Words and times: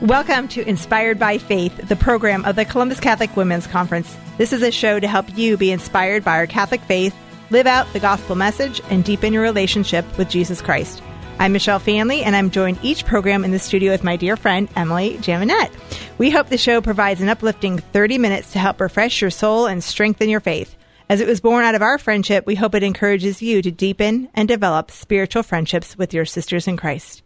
Welcome 0.00 0.48
to 0.48 0.68
Inspired 0.68 1.16
by 1.16 1.38
Faith, 1.38 1.88
the 1.88 1.94
program 1.94 2.44
of 2.44 2.56
the 2.56 2.64
Columbus 2.64 2.98
Catholic 2.98 3.36
Women's 3.36 3.68
Conference. 3.68 4.16
This 4.36 4.52
is 4.52 4.60
a 4.60 4.72
show 4.72 4.98
to 4.98 5.06
help 5.06 5.38
you 5.38 5.56
be 5.56 5.70
inspired 5.70 6.24
by 6.24 6.38
our 6.38 6.48
Catholic 6.48 6.80
faith, 6.80 7.14
live 7.50 7.68
out 7.68 7.90
the 7.92 8.00
gospel 8.00 8.34
message, 8.34 8.80
and 8.90 9.04
deepen 9.04 9.32
your 9.32 9.44
relationship 9.44 10.04
with 10.18 10.28
Jesus 10.28 10.60
Christ. 10.60 11.00
I'm 11.38 11.52
Michelle 11.52 11.78
Faehnle, 11.78 12.24
and 12.24 12.34
I'm 12.34 12.50
joined 12.50 12.80
each 12.82 13.06
program 13.06 13.44
in 13.44 13.52
the 13.52 13.60
studio 13.60 13.92
with 13.92 14.02
my 14.02 14.16
dear 14.16 14.36
friend, 14.36 14.68
Emily 14.74 15.18
Jaminet. 15.18 15.70
We 16.18 16.30
hope 16.30 16.48
the 16.48 16.58
show 16.58 16.80
provides 16.80 17.20
an 17.20 17.28
uplifting 17.28 17.78
30 17.78 18.18
minutes 18.18 18.52
to 18.52 18.58
help 18.58 18.80
refresh 18.80 19.20
your 19.20 19.30
soul 19.30 19.66
and 19.66 19.84
strengthen 19.84 20.28
your 20.28 20.40
faith. 20.40 20.76
As 21.08 21.20
it 21.20 21.28
was 21.28 21.40
born 21.40 21.64
out 21.64 21.76
of 21.76 21.82
our 21.82 21.98
friendship, 21.98 22.44
we 22.44 22.56
hope 22.56 22.74
it 22.74 22.82
encourages 22.82 23.40
you 23.40 23.62
to 23.62 23.70
deepen 23.70 24.30
and 24.34 24.48
develop 24.48 24.90
spiritual 24.90 25.44
friendships 25.44 25.96
with 25.96 26.12
your 26.12 26.24
sisters 26.24 26.66
in 26.66 26.76
Christ. 26.76 27.22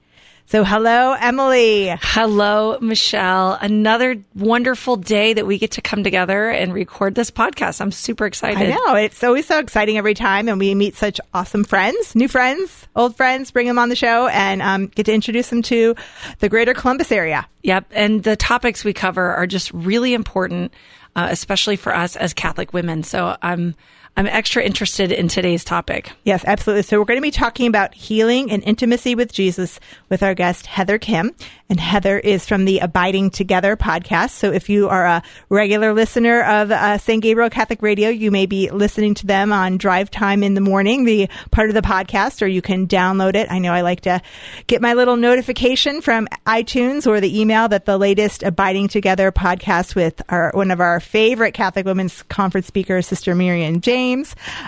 So, 0.51 0.64
hello, 0.64 1.12
Emily. 1.12 1.95
Hello, 2.02 2.77
Michelle. 2.80 3.56
Another 3.61 4.16
wonderful 4.34 4.97
day 4.97 5.33
that 5.33 5.47
we 5.47 5.59
get 5.59 5.70
to 5.73 5.80
come 5.80 6.02
together 6.02 6.51
and 6.51 6.74
record 6.74 7.15
this 7.15 7.30
podcast. 7.30 7.80
I'm 7.80 7.93
super 7.93 8.27
excited. 8.27 8.59
I 8.59 8.74
know. 8.74 8.97
It's 8.97 9.23
always 9.23 9.47
so 9.47 9.60
exciting 9.60 9.97
every 9.97 10.15
time, 10.15 10.48
and 10.48 10.59
we 10.59 10.74
meet 10.74 10.97
such 10.97 11.21
awesome 11.33 11.62
friends, 11.62 12.16
new 12.16 12.27
friends, 12.27 12.88
old 12.97 13.15
friends, 13.16 13.52
bring 13.52 13.69
them 13.69 13.79
on 13.79 13.91
the 13.91 13.95
show 13.95 14.27
and 14.27 14.60
um, 14.60 14.88
get 14.88 15.07
to 15.07 15.12
introduce 15.12 15.51
them 15.51 15.62
to 15.62 15.95
the 16.41 16.48
greater 16.48 16.74
Columbus 16.74 17.12
area. 17.12 17.46
Yep. 17.62 17.87
And 17.93 18.24
the 18.24 18.35
topics 18.35 18.82
we 18.82 18.93
cover 18.93 19.32
are 19.32 19.46
just 19.46 19.73
really 19.73 20.15
important, 20.15 20.74
uh, 21.15 21.29
especially 21.30 21.77
for 21.77 21.95
us 21.95 22.16
as 22.16 22.35
Catholic 22.35 22.73
women. 22.73 23.05
So, 23.05 23.37
I'm 23.41 23.77
I'm 24.16 24.27
extra 24.27 24.62
interested 24.62 25.12
in 25.12 25.28
today's 25.28 25.64
topic. 25.64 26.12
Yes, 26.24 26.45
absolutely. 26.45 26.82
So 26.82 26.98
we're 26.98 27.06
going 27.06 27.18
to 27.18 27.23
be 27.23 27.30
talking 27.30 27.66
about 27.66 27.95
healing 27.95 28.51
and 28.51 28.62
intimacy 28.64 29.14
with 29.14 29.32
Jesus 29.32 29.80
with 30.10 30.23
our 30.23 30.34
guest, 30.34 30.66
Heather 30.66 30.98
Khym, 30.98 31.32
And 31.70 31.80
Heather 31.80 32.18
is 32.18 32.46
from 32.46 32.65
the 32.65 32.80
Abiding 32.80 33.30
Together 33.30 33.76
podcast. 33.76 34.30
So 34.30 34.52
if 34.52 34.68
you 34.68 34.88
are 34.88 35.07
a 35.07 35.23
regular 35.48 35.95
listener 35.95 36.43
of 36.43 36.70
uh, 36.70 36.98
St. 36.98 37.23
Gabriel 37.23 37.48
Catholic 37.48 37.80
Radio, 37.80 38.10
you 38.10 38.30
may 38.30 38.45
be 38.46 38.68
listening 38.70 39.15
to 39.15 39.26
them 39.26 39.52
on 39.52 39.79
drive 39.79 40.10
time 40.10 40.42
in 40.42 40.54
the 40.54 40.60
morning, 40.60 41.04
the 41.04 41.30
part 41.51 41.70
of 41.70 41.74
the 41.74 41.80
podcast, 41.80 42.42
or 42.42 42.46
you 42.46 42.60
can 42.60 42.87
download 42.88 43.37
it. 43.37 43.51
I 43.51 43.59
know 43.59 43.73
I 43.73 43.80
like 43.82 44.02
to 44.02 44.20
get 44.66 44.82
my 44.82 44.95
little 44.95 45.16
notification 45.16 46.02
from 46.02 46.26
iTunes 46.46 47.07
or 47.07 47.20
the 47.20 47.40
email 47.40 47.68
that 47.68 47.87
the 47.87 47.96
latest 47.96 48.42
Abiding 48.42 48.88
Together 48.88 49.32
podcast 49.32 49.95
with 49.95 50.20
our, 50.29 50.51
one 50.52 50.73
of 50.73 50.80
our 50.80 51.01
favorite 51.01 51.54
Catholic 51.54 51.87
Women's 51.87 52.23
Conference 52.24 52.66
speakers, 52.66 53.07
Sister 53.07 53.35
Miriam 53.35 53.80
James, 53.80 53.99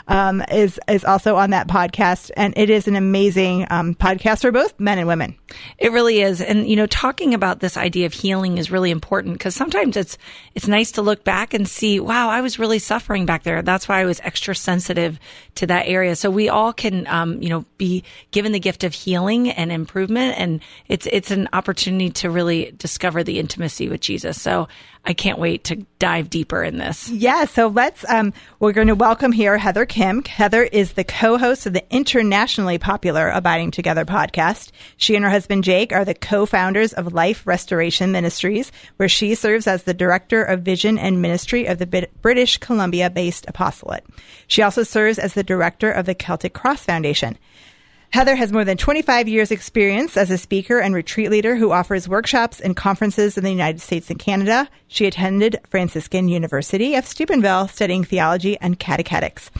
um, 0.09 0.43
is, 0.51 0.79
is 0.89 1.05
also 1.05 1.37
on 1.37 1.51
that 1.51 1.69
podcast. 1.69 2.31
And 2.37 2.55
it 2.57 2.71
is 2.71 2.89
an 2.89 2.97
amazing 2.97 3.67
um, 3.71 3.95
podcast 3.95 4.43
for 4.43 4.53
both 4.53 4.79
men 4.79 4.99
and 4.99 5.09
women. 5.09 5.37
It 5.79 5.93
really 5.93 6.21
is. 6.21 6.41
And, 6.41 6.69
you 6.69 6.77
know, 6.77 6.87
talking 6.87 7.35
about 7.35 7.61
this 7.61 7.77
idea 7.77 8.07
of 8.07 8.13
healing 8.13 8.59
is 8.59 8.71
really 8.71 8.91
important 8.91 9.35
because 9.35 9.55
sometimes 9.55 9.97
it's 9.97 10.19
it's 10.55 10.69
nice 10.69 10.93
to 10.93 11.03
look 11.03 11.25
back 11.25 11.55
and 11.55 11.69
see, 11.69 12.01
wow, 12.01 12.29
I 12.29 12.41
was 12.41 12.59
really 12.59 12.79
suffering 12.79 13.27
back 13.27 13.43
there. 13.43 13.63
That's 13.63 13.89
why 13.89 14.01
I 14.01 14.05
was 14.05 14.21
extra 14.21 14.55
sensitive 14.55 15.19
to 15.57 15.67
that 15.67 15.87
area. 15.87 16.17
So 16.17 16.31
we 16.31 16.49
all 16.49 16.73
can, 16.73 17.07
um, 17.07 17.43
you 17.43 17.49
know, 17.49 17.65
be 17.79 18.05
given 18.31 18.53
the 18.53 18.61
gift 18.61 18.85
of 18.85 18.93
healing 18.93 19.51
and 19.51 19.71
improvement, 19.71 20.39
and 20.39 20.61
it's 20.89 21.07
it's 21.07 21.31
an 21.31 21.49
opportunity 21.53 22.11
to 22.11 22.31
really 22.31 22.73
discover 22.77 23.23
the 23.23 23.39
intimacy 23.39 23.89
with 23.89 24.01
Jesus. 24.01 24.41
So 24.41 24.69
I 25.05 25.15
can't 25.15 25.39
wait 25.39 25.65
to 25.65 25.85
dive 25.99 26.31
deeper 26.31 26.63
in 26.63 26.79
this. 26.79 27.09
Yeah, 27.09 27.45
so 27.47 27.69
let's, 27.69 28.09
um, 28.09 28.33
we're 28.61 28.73
going 28.73 28.87
to 28.89 28.95
welcome 28.95 29.22
here 29.31 29.57
Heather 29.57 29.87
Khym. 29.87 30.27
Heather 30.27 30.65
is 30.65 30.95
the 30.95 31.05
co-host 31.05 31.67
of 31.67 31.73
the 31.73 31.85
internationally 31.95 32.77
popular 32.77 33.29
Abiding 33.29 33.71
Together 33.71 34.05
podcast. 34.05 34.73
She 34.97 35.15
and 35.15 35.25
her 35.25 35.31
husband 35.31 35.63
Jake 35.63 35.93
are 35.93 36.05
the 36.05 36.13
co-founders 36.15 36.93
of 36.93 37.13
Life 37.13 37.47
Restoration 37.47 38.11
Ministries, 38.11 38.73
where 38.97 39.09
she 39.09 39.37
serves 39.37 39.69
as 39.69 39.85
the 39.85 39.95
director 39.95 40.43
of 40.43 40.63
vision 40.63 40.99
and 40.99 41.23
ministry 41.23 41.67
of 41.67 41.79
the 41.79 42.09
British 42.21 42.59
Columbia 42.59 43.11
based 43.11 43.45
apostolate. 43.47 44.05
She 44.49 44.63
also 44.63 44.83
serves 44.83 45.21
as 45.21 45.35
the 45.35 45.45
director 45.45 45.93
of 45.93 46.07
the 46.07 46.17
Celtic 46.17 46.53
Cross 46.53 46.85
Foundation. 46.87 47.39
Heather 48.13 48.35
has 48.35 48.53
more 48.53 48.65
than 48.65 48.77
25 48.77 49.27
years 49.27 49.51
experience 49.51 50.19
as 50.19 50.31
a 50.31 50.37
speaker 50.37 50.79
and 50.79 50.95
retreat 50.95 51.31
leader 51.31 51.57
who 51.57 51.73
offers 51.73 52.07
workshops 52.07 52.61
and 52.61 52.77
conferences 52.77 53.39
in 53.39 53.45
the 53.45 53.51
United 53.51 53.81
States 53.81 54.11
and 54.11 54.19
Canada. 54.19 54.69
She 54.87 55.07
attended 55.07 55.59
Franciscan 55.71 56.29
University 56.29 56.95
of 56.95 57.07
Steubenville 57.07 57.69
studying 57.69 58.05
theology 58.05 58.59
and 58.61 58.79
catechetics. 58.79 59.51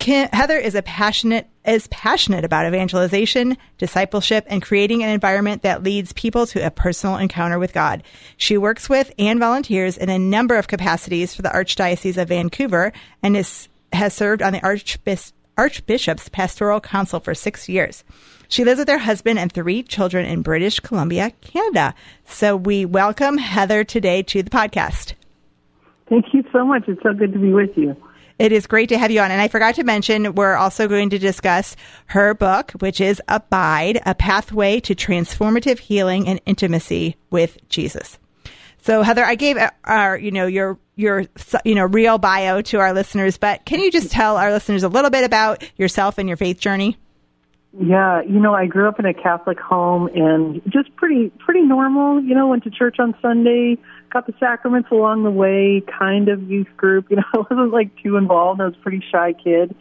Heather 0.00 0.56
is 0.56 0.74
a 0.74 0.80
passionate 0.80 1.48
is 1.66 1.86
passionate 1.88 2.46
about 2.46 2.66
evangelization, 2.66 3.58
discipleship, 3.76 4.46
and 4.48 4.62
creating 4.62 5.02
an 5.02 5.10
environment 5.10 5.60
that 5.60 5.82
leads 5.82 6.14
people 6.14 6.46
to 6.46 6.64
a 6.64 6.70
personal 6.70 7.18
encounter 7.18 7.58
with 7.58 7.74
God. 7.74 8.02
She 8.38 8.56
works 8.56 8.88
with 8.88 9.12
and 9.18 9.38
volunteers 9.38 9.98
in 9.98 10.08
a 10.08 10.18
number 10.18 10.56
of 10.56 10.66
capacities 10.66 11.34
for 11.34 11.42
the 11.42 11.50
Archdiocese 11.50 12.16
of 12.16 12.28
Vancouver 12.28 12.94
and 13.22 13.36
is 13.36 13.68
has 13.92 14.14
served 14.14 14.40
on 14.40 14.54
the 14.54 14.62
Archbishop 14.62 15.34
Archbishop's 15.58 16.28
Pastoral 16.28 16.80
Council 16.80 17.18
for 17.18 17.34
six 17.34 17.68
years. 17.68 18.04
She 18.48 18.64
lives 18.64 18.78
with 18.78 18.88
her 18.88 18.96
husband 18.98 19.38
and 19.38 19.52
three 19.52 19.82
children 19.82 20.24
in 20.24 20.40
British 20.42 20.78
Columbia, 20.80 21.32
Canada. 21.40 21.94
So 22.24 22.56
we 22.56 22.86
welcome 22.86 23.36
Heather 23.36 23.82
today 23.82 24.22
to 24.22 24.42
the 24.42 24.50
podcast. 24.50 25.14
Thank 26.08 26.32
you 26.32 26.44
so 26.52 26.64
much. 26.64 26.84
It's 26.86 27.02
so 27.02 27.12
good 27.12 27.32
to 27.32 27.38
be 27.38 27.52
with 27.52 27.76
you. 27.76 27.96
It 28.38 28.52
is 28.52 28.68
great 28.68 28.88
to 28.90 28.98
have 28.98 29.10
you 29.10 29.20
on. 29.20 29.32
And 29.32 29.42
I 29.42 29.48
forgot 29.48 29.74
to 29.74 29.84
mention, 29.84 30.36
we're 30.36 30.54
also 30.54 30.86
going 30.86 31.10
to 31.10 31.18
discuss 31.18 31.74
her 32.06 32.34
book, 32.34 32.70
which 32.78 33.00
is 33.00 33.20
Abide, 33.26 34.00
a 34.06 34.14
pathway 34.14 34.78
to 34.80 34.94
transformative 34.94 35.80
healing 35.80 36.28
and 36.28 36.40
intimacy 36.46 37.16
with 37.30 37.58
Jesus. 37.68 38.16
So 38.88 39.02
Heather, 39.02 39.22
I 39.22 39.34
gave 39.34 39.58
our, 39.84 40.16
you 40.16 40.30
know, 40.30 40.46
your 40.46 40.78
your 40.96 41.26
you 41.62 41.74
know 41.74 41.84
real 41.84 42.16
bio 42.16 42.62
to 42.62 42.78
our 42.78 42.94
listeners, 42.94 43.36
but 43.36 43.66
can 43.66 43.80
you 43.80 43.92
just 43.92 44.10
tell 44.10 44.38
our 44.38 44.50
listeners 44.50 44.82
a 44.82 44.88
little 44.88 45.10
bit 45.10 45.24
about 45.24 45.62
yourself 45.76 46.16
and 46.16 46.26
your 46.26 46.38
faith 46.38 46.58
journey? 46.58 46.96
Yeah, 47.78 48.22
you 48.22 48.40
know, 48.40 48.54
I 48.54 48.64
grew 48.64 48.88
up 48.88 48.98
in 48.98 49.04
a 49.04 49.12
Catholic 49.12 49.60
home 49.60 50.08
and 50.14 50.62
just 50.70 50.96
pretty 50.96 51.30
pretty 51.38 51.60
normal. 51.60 52.22
You 52.22 52.34
know, 52.34 52.48
went 52.48 52.64
to 52.64 52.70
church 52.70 52.96
on 52.98 53.14
Sunday, 53.20 53.76
got 54.10 54.26
the 54.26 54.32
sacraments 54.40 54.88
along 54.90 55.24
the 55.24 55.30
way, 55.30 55.82
kind 55.98 56.30
of 56.30 56.50
youth 56.50 56.74
group. 56.78 57.10
You 57.10 57.16
know, 57.16 57.24
I 57.34 57.38
wasn't 57.50 57.74
like 57.74 57.90
too 58.02 58.16
involved. 58.16 58.62
I 58.62 58.64
was 58.64 58.74
a 58.74 58.82
pretty 58.82 59.04
shy 59.12 59.34
kid. 59.34 59.76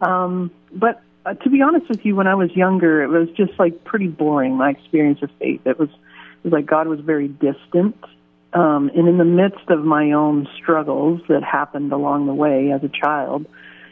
Um, 0.00 0.50
but 0.72 1.02
uh, 1.26 1.34
to 1.34 1.50
be 1.50 1.60
honest 1.60 1.90
with 1.90 2.06
you, 2.06 2.16
when 2.16 2.26
I 2.26 2.34
was 2.34 2.50
younger, 2.52 3.02
it 3.02 3.08
was 3.08 3.28
just 3.36 3.52
like 3.58 3.84
pretty 3.84 4.08
boring. 4.08 4.56
My 4.56 4.70
experience 4.70 5.18
of 5.20 5.28
faith. 5.38 5.60
It 5.66 5.78
was 5.78 5.90
it 5.90 6.44
was 6.44 6.54
like 6.54 6.64
God 6.64 6.88
was 6.88 7.00
very 7.00 7.28
distant 7.28 8.02
um, 8.56 8.90
and 8.94 9.06
in 9.06 9.18
the 9.18 9.24
midst 9.24 9.68
of 9.68 9.84
my 9.84 10.12
own 10.12 10.48
struggles 10.56 11.20
that 11.28 11.44
happened 11.44 11.92
along 11.92 12.26
the 12.26 12.32
way 12.32 12.72
as 12.72 12.82
a 12.82 12.88
child, 12.88 13.44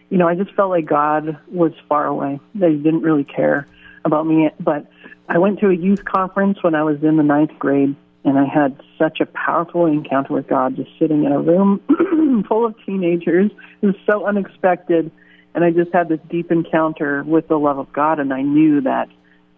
you 0.08 0.16
know, 0.16 0.26
I 0.26 0.34
just 0.34 0.54
felt 0.54 0.70
like 0.70 0.86
God 0.86 1.36
was 1.48 1.72
far 1.86 2.06
away, 2.06 2.40
that 2.54 2.70
He 2.70 2.76
didn't 2.76 3.02
really 3.02 3.24
care 3.24 3.68
about 4.06 4.26
me. 4.26 4.48
But 4.58 4.90
I 5.28 5.36
went 5.36 5.60
to 5.60 5.68
a 5.68 5.74
youth 5.74 6.06
conference 6.06 6.62
when 6.62 6.74
I 6.74 6.82
was 6.82 7.02
in 7.02 7.18
the 7.18 7.22
ninth 7.22 7.58
grade, 7.58 7.94
and 8.24 8.38
I 8.38 8.46
had 8.46 8.80
such 8.98 9.20
a 9.20 9.26
powerful 9.26 9.84
encounter 9.84 10.32
with 10.32 10.46
God 10.46 10.76
just 10.76 10.90
sitting 10.98 11.24
in 11.24 11.32
a 11.32 11.40
room 11.42 12.44
full 12.48 12.64
of 12.64 12.74
teenagers. 12.86 13.50
It 13.82 13.86
was 13.86 13.96
so 14.10 14.24
unexpected. 14.26 15.10
And 15.54 15.62
I 15.62 15.72
just 15.72 15.92
had 15.92 16.08
this 16.08 16.20
deep 16.30 16.50
encounter 16.50 17.22
with 17.22 17.48
the 17.48 17.58
love 17.58 17.78
of 17.78 17.92
God, 17.92 18.18
and 18.18 18.32
I 18.32 18.40
knew 18.40 18.80
that 18.80 19.08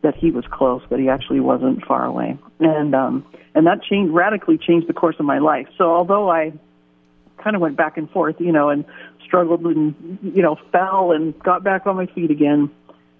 that 0.06 0.14
he 0.14 0.30
was 0.30 0.44
close, 0.48 0.82
but 0.88 1.00
he 1.00 1.08
actually 1.08 1.40
wasn't 1.40 1.84
far 1.84 2.04
away. 2.04 2.38
And 2.60 2.94
um, 2.94 3.26
and 3.56 3.66
that 3.66 3.82
changed 3.82 4.14
radically 4.14 4.56
changed 4.56 4.88
the 4.88 4.92
course 4.92 5.16
of 5.18 5.26
my 5.26 5.40
life. 5.40 5.66
So 5.76 5.92
although 5.92 6.30
I 6.30 6.52
kind 7.42 7.56
of 7.56 7.60
went 7.60 7.76
back 7.76 7.96
and 7.96 8.08
forth, 8.10 8.36
you 8.38 8.52
know, 8.52 8.68
and 8.68 8.84
struggled 9.24 9.62
and 9.62 10.18
you 10.22 10.42
know 10.42 10.56
fell 10.70 11.10
and 11.10 11.36
got 11.40 11.64
back 11.64 11.86
on 11.86 11.96
my 11.96 12.06
feet 12.06 12.30
again. 12.30 12.70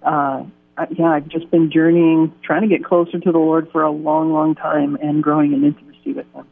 Uh, 0.01 0.45
yeah, 0.91 1.07
I've 1.07 1.27
just 1.27 1.49
been 1.51 1.71
journeying, 1.71 2.31
trying 2.43 2.61
to 2.61 2.67
get 2.67 2.85
closer 2.85 3.19
to 3.19 3.31
the 3.31 3.37
Lord 3.37 3.69
for 3.71 3.81
a 3.81 3.91
long, 3.91 4.31
long 4.31 4.55
time, 4.55 4.95
and 5.01 5.21
growing 5.23 5.51
in 5.53 5.63
intimacy 5.63 6.13
with 6.13 6.31
Him. 6.33 6.45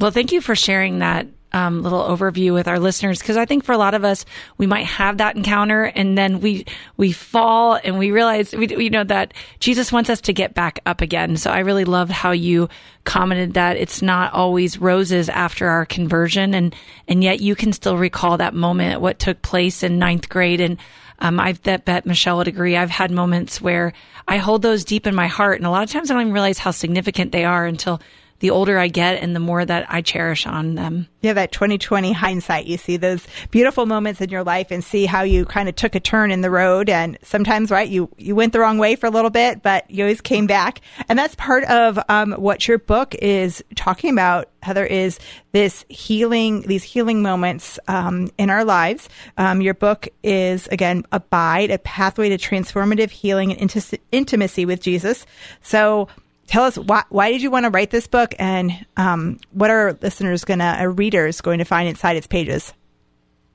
Well, 0.00 0.10
thank 0.10 0.32
you 0.32 0.40
for 0.40 0.54
sharing 0.54 0.98
that 0.98 1.28
um, 1.52 1.82
little 1.82 2.02
overview 2.02 2.52
with 2.54 2.68
our 2.68 2.78
listeners 2.78 3.18
because 3.18 3.36
I 3.36 3.44
think 3.44 3.64
for 3.64 3.72
a 3.72 3.78
lot 3.78 3.94
of 3.94 4.04
us, 4.04 4.24
we 4.58 4.66
might 4.66 4.86
have 4.86 5.18
that 5.18 5.36
encounter 5.36 5.84
and 5.84 6.16
then 6.16 6.40
we 6.40 6.64
we 6.96 7.12
fall 7.12 7.78
and 7.82 7.98
we 7.98 8.10
realize 8.10 8.52
we, 8.52 8.66
we 8.68 8.88
know 8.88 9.04
that 9.04 9.34
Jesus 9.60 9.92
wants 9.92 10.10
us 10.10 10.20
to 10.22 10.32
get 10.32 10.54
back 10.54 10.80
up 10.86 11.00
again. 11.00 11.36
So 11.36 11.50
I 11.50 11.60
really 11.60 11.84
love 11.84 12.10
how 12.10 12.30
you 12.30 12.68
commented 13.04 13.54
that 13.54 13.76
it's 13.76 14.02
not 14.02 14.32
always 14.32 14.78
roses 14.78 15.28
after 15.28 15.68
our 15.68 15.84
conversion, 15.84 16.54
and 16.54 16.74
and 17.08 17.22
yet 17.22 17.40
you 17.40 17.54
can 17.54 17.72
still 17.72 17.96
recall 17.96 18.38
that 18.38 18.54
moment, 18.54 19.00
what 19.00 19.18
took 19.18 19.42
place 19.42 19.82
in 19.82 19.98
ninth 19.98 20.28
grade, 20.28 20.60
and 20.60 20.78
um, 21.18 21.38
I 21.38 21.52
bet, 21.52 21.84
bet 21.84 22.04
Michelle 22.04 22.38
would 22.38 22.48
agree. 22.48 22.76
I've 22.76 22.90
had 22.90 23.12
moments 23.12 23.60
where 23.60 23.92
I 24.26 24.38
hold 24.38 24.62
those 24.62 24.84
deep 24.84 25.06
in 25.06 25.14
my 25.14 25.28
heart, 25.28 25.58
and 25.58 25.66
a 25.66 25.70
lot 25.70 25.84
of 25.84 25.90
times 25.90 26.10
I 26.10 26.14
don't 26.14 26.22
even 26.22 26.32
realize 26.32 26.58
how 26.58 26.72
significant 26.72 27.30
they 27.30 27.44
are 27.44 27.64
until 27.64 28.00
the 28.42 28.50
older 28.50 28.76
I 28.76 28.88
get 28.88 29.22
and 29.22 29.36
the 29.36 29.40
more 29.40 29.64
that 29.64 29.86
I 29.88 30.02
cherish 30.02 30.46
on 30.48 30.74
them. 30.74 31.06
Yeah, 31.20 31.32
that 31.34 31.52
2020 31.52 32.10
hindsight. 32.12 32.66
You 32.66 32.76
see 32.76 32.96
those 32.96 33.24
beautiful 33.52 33.86
moments 33.86 34.20
in 34.20 34.30
your 34.30 34.42
life 34.42 34.72
and 34.72 34.82
see 34.82 35.06
how 35.06 35.22
you 35.22 35.44
kind 35.44 35.68
of 35.68 35.76
took 35.76 35.94
a 35.94 36.00
turn 36.00 36.32
in 36.32 36.40
the 36.40 36.50
road. 36.50 36.88
And 36.88 37.16
sometimes, 37.22 37.70
right, 37.70 37.88
you, 37.88 38.10
you 38.18 38.34
went 38.34 38.52
the 38.52 38.58
wrong 38.58 38.78
way 38.78 38.96
for 38.96 39.06
a 39.06 39.10
little 39.10 39.30
bit, 39.30 39.62
but 39.62 39.88
you 39.88 40.02
always 40.02 40.20
came 40.20 40.48
back. 40.48 40.80
And 41.08 41.16
that's 41.16 41.36
part 41.36 41.62
of 41.64 42.00
um, 42.08 42.32
what 42.32 42.66
your 42.66 42.78
book 42.78 43.14
is 43.14 43.62
talking 43.76 44.10
about, 44.10 44.50
Heather, 44.60 44.84
is 44.84 45.20
this 45.52 45.84
healing, 45.88 46.62
these 46.62 46.82
healing 46.82 47.22
moments 47.22 47.78
um, 47.86 48.28
in 48.38 48.50
our 48.50 48.64
lives. 48.64 49.08
Um, 49.38 49.60
your 49.60 49.74
book 49.74 50.08
is, 50.24 50.66
again, 50.66 51.04
Abide, 51.12 51.70
a 51.70 51.78
pathway 51.78 52.28
to 52.30 52.38
transformative 52.38 53.10
healing 53.10 53.52
and 53.52 54.00
intimacy 54.10 54.64
with 54.64 54.80
Jesus. 54.80 55.26
So, 55.62 56.08
tell 56.52 56.64
us 56.64 56.76
why, 56.76 57.02
why 57.08 57.32
did 57.32 57.40
you 57.40 57.50
want 57.50 57.64
to 57.64 57.70
write 57.70 57.90
this 57.90 58.06
book 58.06 58.34
and 58.38 58.84
um, 58.98 59.40
what 59.52 59.70
are 59.70 59.98
listeners 60.02 60.44
going 60.44 60.58
to, 60.58 60.92
readers 60.94 61.40
going 61.40 61.58
to 61.58 61.64
find 61.64 61.88
inside 61.88 62.16
its 62.16 62.26
pages? 62.26 62.74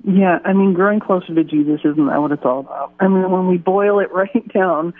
Yeah, 0.03 0.39
I 0.43 0.53
mean, 0.53 0.73
growing 0.73 0.99
closer 0.99 1.33
to 1.35 1.43
Jesus 1.43 1.79
isn't 1.85 2.07
that 2.07 2.19
what 2.19 2.31
it's 2.31 2.43
all 2.43 2.61
about? 2.61 2.93
I 2.99 3.07
mean, 3.07 3.29
when 3.29 3.47
we 3.47 3.57
boil 3.57 3.99
it 3.99 4.11
right 4.13 4.51
down, 4.51 4.95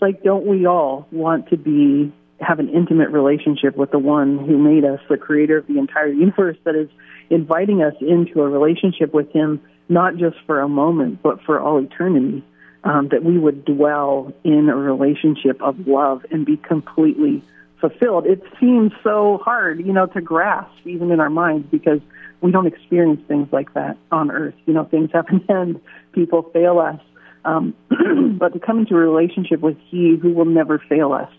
like, 0.00 0.22
don't 0.22 0.46
we 0.46 0.66
all 0.66 1.06
want 1.12 1.50
to 1.50 1.58
be 1.58 2.12
have 2.40 2.58
an 2.58 2.68
intimate 2.70 3.10
relationship 3.10 3.76
with 3.76 3.92
the 3.92 4.00
one 4.00 4.36
who 4.38 4.58
made 4.58 4.84
us, 4.84 4.98
the 5.08 5.16
creator 5.16 5.58
of 5.58 5.66
the 5.68 5.78
entire 5.78 6.08
universe, 6.12 6.56
that 6.64 6.74
is 6.74 6.88
inviting 7.28 7.82
us 7.82 7.94
into 8.00 8.40
a 8.40 8.48
relationship 8.48 9.12
with 9.12 9.30
him, 9.30 9.60
not 9.88 10.16
just 10.16 10.36
for 10.46 10.60
a 10.60 10.68
moment, 10.68 11.22
but 11.22 11.40
for 11.42 11.60
all 11.60 11.78
eternity? 11.78 12.42
Um, 12.84 13.08
that 13.08 13.22
we 13.22 13.38
would 13.38 13.64
dwell 13.64 14.32
in 14.44 14.68
a 14.68 14.76
relationship 14.76 15.60
of 15.62 15.86
love 15.86 16.24
and 16.30 16.44
be 16.44 16.56
completely 16.56 17.42
fulfilled. 17.80 18.26
It 18.26 18.42
seems 18.60 18.92
so 19.02 19.40
hard, 19.44 19.84
you 19.84 19.92
know, 19.92 20.06
to 20.06 20.20
grasp 20.20 20.72
even 20.84 21.10
in 21.10 21.20
our 21.20 21.30
minds 21.30 21.66
because 21.70 22.00
we 22.40 22.50
don't 22.50 22.66
experience 22.66 23.20
things 23.28 23.48
like 23.52 23.74
that 23.74 23.96
on 24.10 24.30
earth. 24.30 24.54
You 24.66 24.74
know, 24.74 24.84
things 24.84 25.10
happen 25.12 25.44
and 25.48 25.80
people 26.12 26.42
fail 26.52 26.78
us. 26.78 27.00
Um, 27.44 27.74
but 28.38 28.52
to 28.52 28.60
come 28.60 28.80
into 28.80 28.94
a 28.94 28.98
relationship 28.98 29.60
with 29.60 29.76
He 29.88 30.16
who 30.20 30.32
will 30.32 30.44
never 30.44 30.78
fail 30.78 31.12
us 31.12 31.30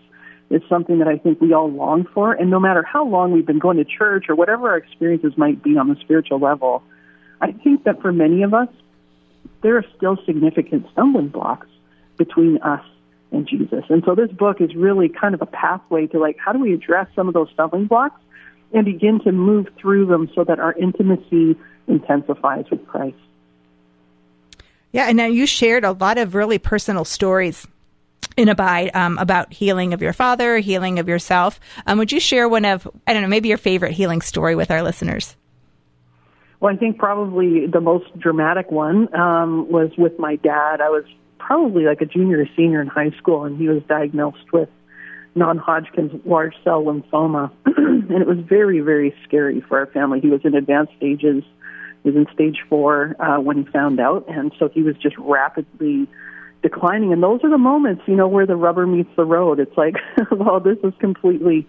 is 0.50 0.62
something 0.68 0.98
that 0.98 1.08
I 1.08 1.16
think 1.16 1.40
we 1.40 1.52
all 1.54 1.70
long 1.70 2.06
for. 2.12 2.32
And 2.32 2.50
no 2.50 2.60
matter 2.60 2.82
how 2.82 3.06
long 3.06 3.32
we've 3.32 3.46
been 3.46 3.58
going 3.58 3.78
to 3.78 3.84
church 3.84 4.26
or 4.28 4.34
whatever 4.34 4.70
our 4.70 4.76
experiences 4.76 5.32
might 5.36 5.62
be 5.62 5.78
on 5.78 5.88
the 5.88 5.96
spiritual 6.00 6.38
level, 6.38 6.82
I 7.40 7.52
think 7.52 7.84
that 7.84 8.02
for 8.02 8.12
many 8.12 8.42
of 8.42 8.52
us, 8.52 8.68
there 9.64 9.78
are 9.78 9.84
still 9.96 10.18
significant 10.26 10.86
stumbling 10.92 11.28
blocks 11.28 11.66
between 12.18 12.58
us 12.58 12.84
and 13.32 13.48
Jesus. 13.48 13.82
And 13.88 14.04
so 14.04 14.14
this 14.14 14.30
book 14.30 14.60
is 14.60 14.74
really 14.76 15.08
kind 15.08 15.34
of 15.34 15.40
a 15.40 15.46
pathway 15.46 16.06
to 16.08 16.18
like, 16.18 16.36
how 16.38 16.52
do 16.52 16.60
we 16.60 16.74
address 16.74 17.08
some 17.16 17.28
of 17.28 17.34
those 17.34 17.48
stumbling 17.54 17.86
blocks 17.86 18.20
and 18.74 18.84
begin 18.84 19.20
to 19.24 19.32
move 19.32 19.68
through 19.78 20.06
them 20.06 20.30
so 20.34 20.44
that 20.44 20.60
our 20.60 20.74
intimacy 20.74 21.56
intensifies 21.88 22.66
with 22.70 22.86
Christ? 22.86 23.16
Yeah, 24.92 25.06
and 25.08 25.16
now 25.16 25.26
you 25.26 25.46
shared 25.46 25.84
a 25.84 25.92
lot 25.92 26.18
of 26.18 26.34
really 26.34 26.58
personal 26.58 27.06
stories 27.06 27.66
in 28.36 28.50
Abide 28.50 28.90
um, 28.94 29.16
about 29.16 29.50
healing 29.50 29.94
of 29.94 30.02
your 30.02 30.12
father, 30.12 30.58
healing 30.58 30.98
of 30.98 31.08
yourself. 31.08 31.58
Um, 31.86 31.96
would 31.98 32.12
you 32.12 32.20
share 32.20 32.50
one 32.50 32.66
of, 32.66 32.86
I 33.06 33.14
don't 33.14 33.22
know, 33.22 33.28
maybe 33.28 33.48
your 33.48 33.58
favorite 33.58 33.92
healing 33.92 34.20
story 34.20 34.54
with 34.54 34.70
our 34.70 34.82
listeners? 34.82 35.36
Well, 36.64 36.72
I 36.72 36.78
think 36.78 36.96
probably 36.96 37.66
the 37.66 37.82
most 37.82 38.06
dramatic 38.18 38.70
one 38.70 39.14
um, 39.14 39.70
was 39.70 39.90
with 39.98 40.18
my 40.18 40.36
dad. 40.36 40.80
I 40.80 40.88
was 40.88 41.04
probably 41.38 41.84
like 41.84 42.00
a 42.00 42.06
junior 42.06 42.40
or 42.40 42.46
senior 42.56 42.80
in 42.80 42.86
high 42.86 43.10
school, 43.18 43.44
and 43.44 43.58
he 43.58 43.68
was 43.68 43.82
diagnosed 43.86 44.50
with 44.50 44.70
non-Hodgkin's 45.34 46.24
large 46.24 46.54
cell 46.64 46.82
lymphoma, 46.82 47.52
and 47.66 48.10
it 48.10 48.26
was 48.26 48.38
very, 48.48 48.80
very 48.80 49.14
scary 49.24 49.60
for 49.60 49.78
our 49.78 49.84
family. 49.88 50.20
He 50.20 50.28
was 50.28 50.40
in 50.42 50.54
advanced 50.54 50.94
stages. 50.96 51.44
He 52.02 52.08
was 52.08 52.16
in 52.16 52.26
stage 52.32 52.56
four 52.66 53.14
uh, 53.20 53.40
when 53.40 53.58
he 53.58 53.70
found 53.70 54.00
out, 54.00 54.24
and 54.26 54.50
so 54.58 54.70
he 54.70 54.82
was 54.82 54.96
just 54.96 55.18
rapidly 55.18 56.08
declining. 56.62 57.12
And 57.12 57.22
those 57.22 57.40
are 57.44 57.50
the 57.50 57.58
moments, 57.58 58.04
you 58.06 58.16
know, 58.16 58.26
where 58.26 58.46
the 58.46 58.56
rubber 58.56 58.86
meets 58.86 59.10
the 59.16 59.26
road. 59.26 59.60
It's 59.60 59.76
like, 59.76 59.96
well, 60.30 60.60
this 60.60 60.78
is 60.82 60.94
completely 60.98 61.68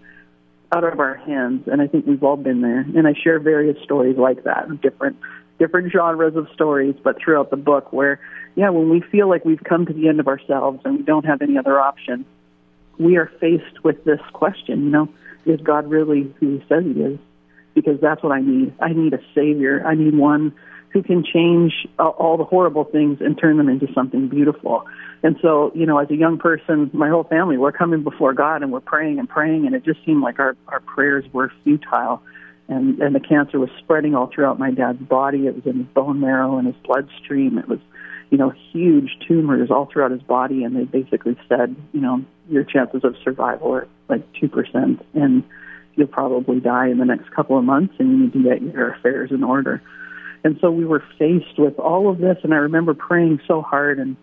out 0.72 0.84
of 0.84 0.98
our 1.00 1.14
hands, 1.14 1.68
and 1.68 1.80
I 1.80 1.86
think 1.86 2.06
we've 2.06 2.22
all 2.22 2.36
been 2.36 2.60
there. 2.60 2.80
And 2.80 3.06
I 3.06 3.14
share 3.14 3.38
various 3.38 3.76
stories 3.82 4.16
like 4.16 4.44
that, 4.44 4.80
different 4.80 5.16
different 5.58 5.90
genres 5.90 6.36
of 6.36 6.48
stories, 6.52 6.94
but 7.02 7.18
throughout 7.18 7.50
the 7.50 7.56
book, 7.56 7.92
where 7.92 8.20
yeah, 8.56 8.70
when 8.70 8.90
we 8.90 9.00
feel 9.00 9.28
like 9.28 9.44
we've 9.44 9.62
come 9.62 9.86
to 9.86 9.92
the 9.92 10.08
end 10.08 10.20
of 10.20 10.28
ourselves 10.28 10.80
and 10.84 10.98
we 10.98 11.02
don't 11.02 11.24
have 11.24 11.42
any 11.42 11.56
other 11.56 11.80
option, 11.80 12.24
we 12.98 13.16
are 13.16 13.30
faced 13.40 13.84
with 13.84 14.04
this 14.04 14.20
question. 14.32 14.84
You 14.84 14.90
know, 14.90 15.08
is 15.44 15.60
God 15.60 15.88
really 15.88 16.32
who 16.40 16.58
He 16.58 16.64
says 16.68 16.84
He 16.84 17.00
is? 17.00 17.18
Because 17.74 18.00
that's 18.00 18.22
what 18.22 18.32
I 18.32 18.40
need. 18.40 18.74
I 18.80 18.92
need 18.92 19.12
a 19.12 19.20
Savior. 19.34 19.86
I 19.86 19.94
need 19.94 20.14
one 20.14 20.54
who 20.96 21.02
can 21.02 21.22
change 21.22 21.74
uh, 21.98 22.08
all 22.08 22.38
the 22.38 22.44
horrible 22.44 22.84
things 22.84 23.18
and 23.20 23.38
turn 23.38 23.58
them 23.58 23.68
into 23.68 23.86
something 23.92 24.28
beautiful. 24.28 24.86
And 25.22 25.36
so, 25.42 25.70
you 25.74 25.84
know, 25.84 25.98
as 25.98 26.10
a 26.10 26.16
young 26.16 26.38
person, 26.38 26.90
my 26.94 27.10
whole 27.10 27.24
family, 27.24 27.58
we're 27.58 27.72
coming 27.72 28.02
before 28.02 28.32
God 28.32 28.62
and 28.62 28.72
we're 28.72 28.80
praying 28.80 29.18
and 29.18 29.28
praying, 29.28 29.66
and 29.66 29.74
it 29.74 29.84
just 29.84 30.02
seemed 30.06 30.22
like 30.22 30.38
our, 30.38 30.56
our 30.68 30.80
prayers 30.80 31.26
were 31.34 31.52
futile. 31.64 32.22
And, 32.68 32.98
and 33.02 33.14
the 33.14 33.20
cancer 33.20 33.58
was 33.58 33.68
spreading 33.78 34.14
all 34.14 34.30
throughout 34.34 34.58
my 34.58 34.70
dad's 34.70 35.02
body. 35.02 35.46
It 35.46 35.54
was 35.54 35.66
in 35.66 35.80
his 35.80 35.86
bone 35.88 36.18
marrow 36.18 36.56
and 36.56 36.66
his 36.66 36.76
bloodstream. 36.82 37.58
It 37.58 37.68
was, 37.68 37.78
you 38.30 38.38
know, 38.38 38.54
huge 38.72 39.18
tumors 39.28 39.70
all 39.70 39.90
throughout 39.92 40.12
his 40.12 40.22
body. 40.22 40.64
And 40.64 40.74
they 40.74 40.84
basically 40.84 41.36
said, 41.46 41.76
you 41.92 42.00
know, 42.00 42.24
your 42.48 42.64
chances 42.64 43.04
of 43.04 43.16
survival 43.22 43.70
are 43.74 43.88
like 44.08 44.24
2%. 44.32 44.98
And 45.12 45.44
you'll 45.94 46.06
probably 46.06 46.58
die 46.58 46.88
in 46.88 46.96
the 46.96 47.04
next 47.04 47.30
couple 47.32 47.58
of 47.58 47.64
months 47.64 47.94
and 47.98 48.10
you 48.10 48.18
need 48.24 48.32
to 48.32 48.42
get 48.42 48.62
your 48.62 48.94
affairs 48.94 49.30
in 49.30 49.44
order. 49.44 49.82
And 50.46 50.60
so 50.60 50.70
we 50.70 50.84
were 50.84 51.02
faced 51.18 51.58
with 51.58 51.76
all 51.80 52.08
of 52.08 52.18
this. 52.18 52.38
And 52.44 52.54
I 52.54 52.58
remember 52.58 52.94
praying 52.94 53.40
so 53.48 53.62
hard 53.62 53.98
and, 53.98 54.16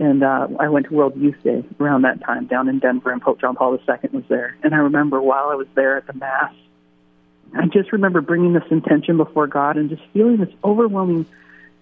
and 0.00 0.24
uh, 0.24 0.48
I 0.58 0.70
went 0.70 0.86
to 0.86 0.94
World 0.94 1.20
Youth 1.20 1.36
Day 1.44 1.62
around 1.78 2.02
that 2.02 2.24
time 2.24 2.46
down 2.46 2.70
in 2.70 2.78
Denver, 2.78 3.10
and 3.10 3.20
Pope 3.20 3.42
John 3.42 3.56
Paul 3.56 3.74
II 3.74 4.10
was 4.10 4.24
there. 4.28 4.56
And 4.62 4.74
I 4.74 4.78
remember 4.78 5.20
while 5.20 5.50
I 5.50 5.54
was 5.54 5.66
there 5.74 5.98
at 5.98 6.06
the 6.06 6.14
Mass, 6.14 6.54
I 7.54 7.66
just 7.66 7.92
remember 7.92 8.22
bringing 8.22 8.54
this 8.54 8.64
intention 8.70 9.18
before 9.18 9.48
God 9.48 9.76
and 9.76 9.90
just 9.90 10.00
feeling 10.14 10.38
this 10.38 10.48
overwhelming 10.64 11.26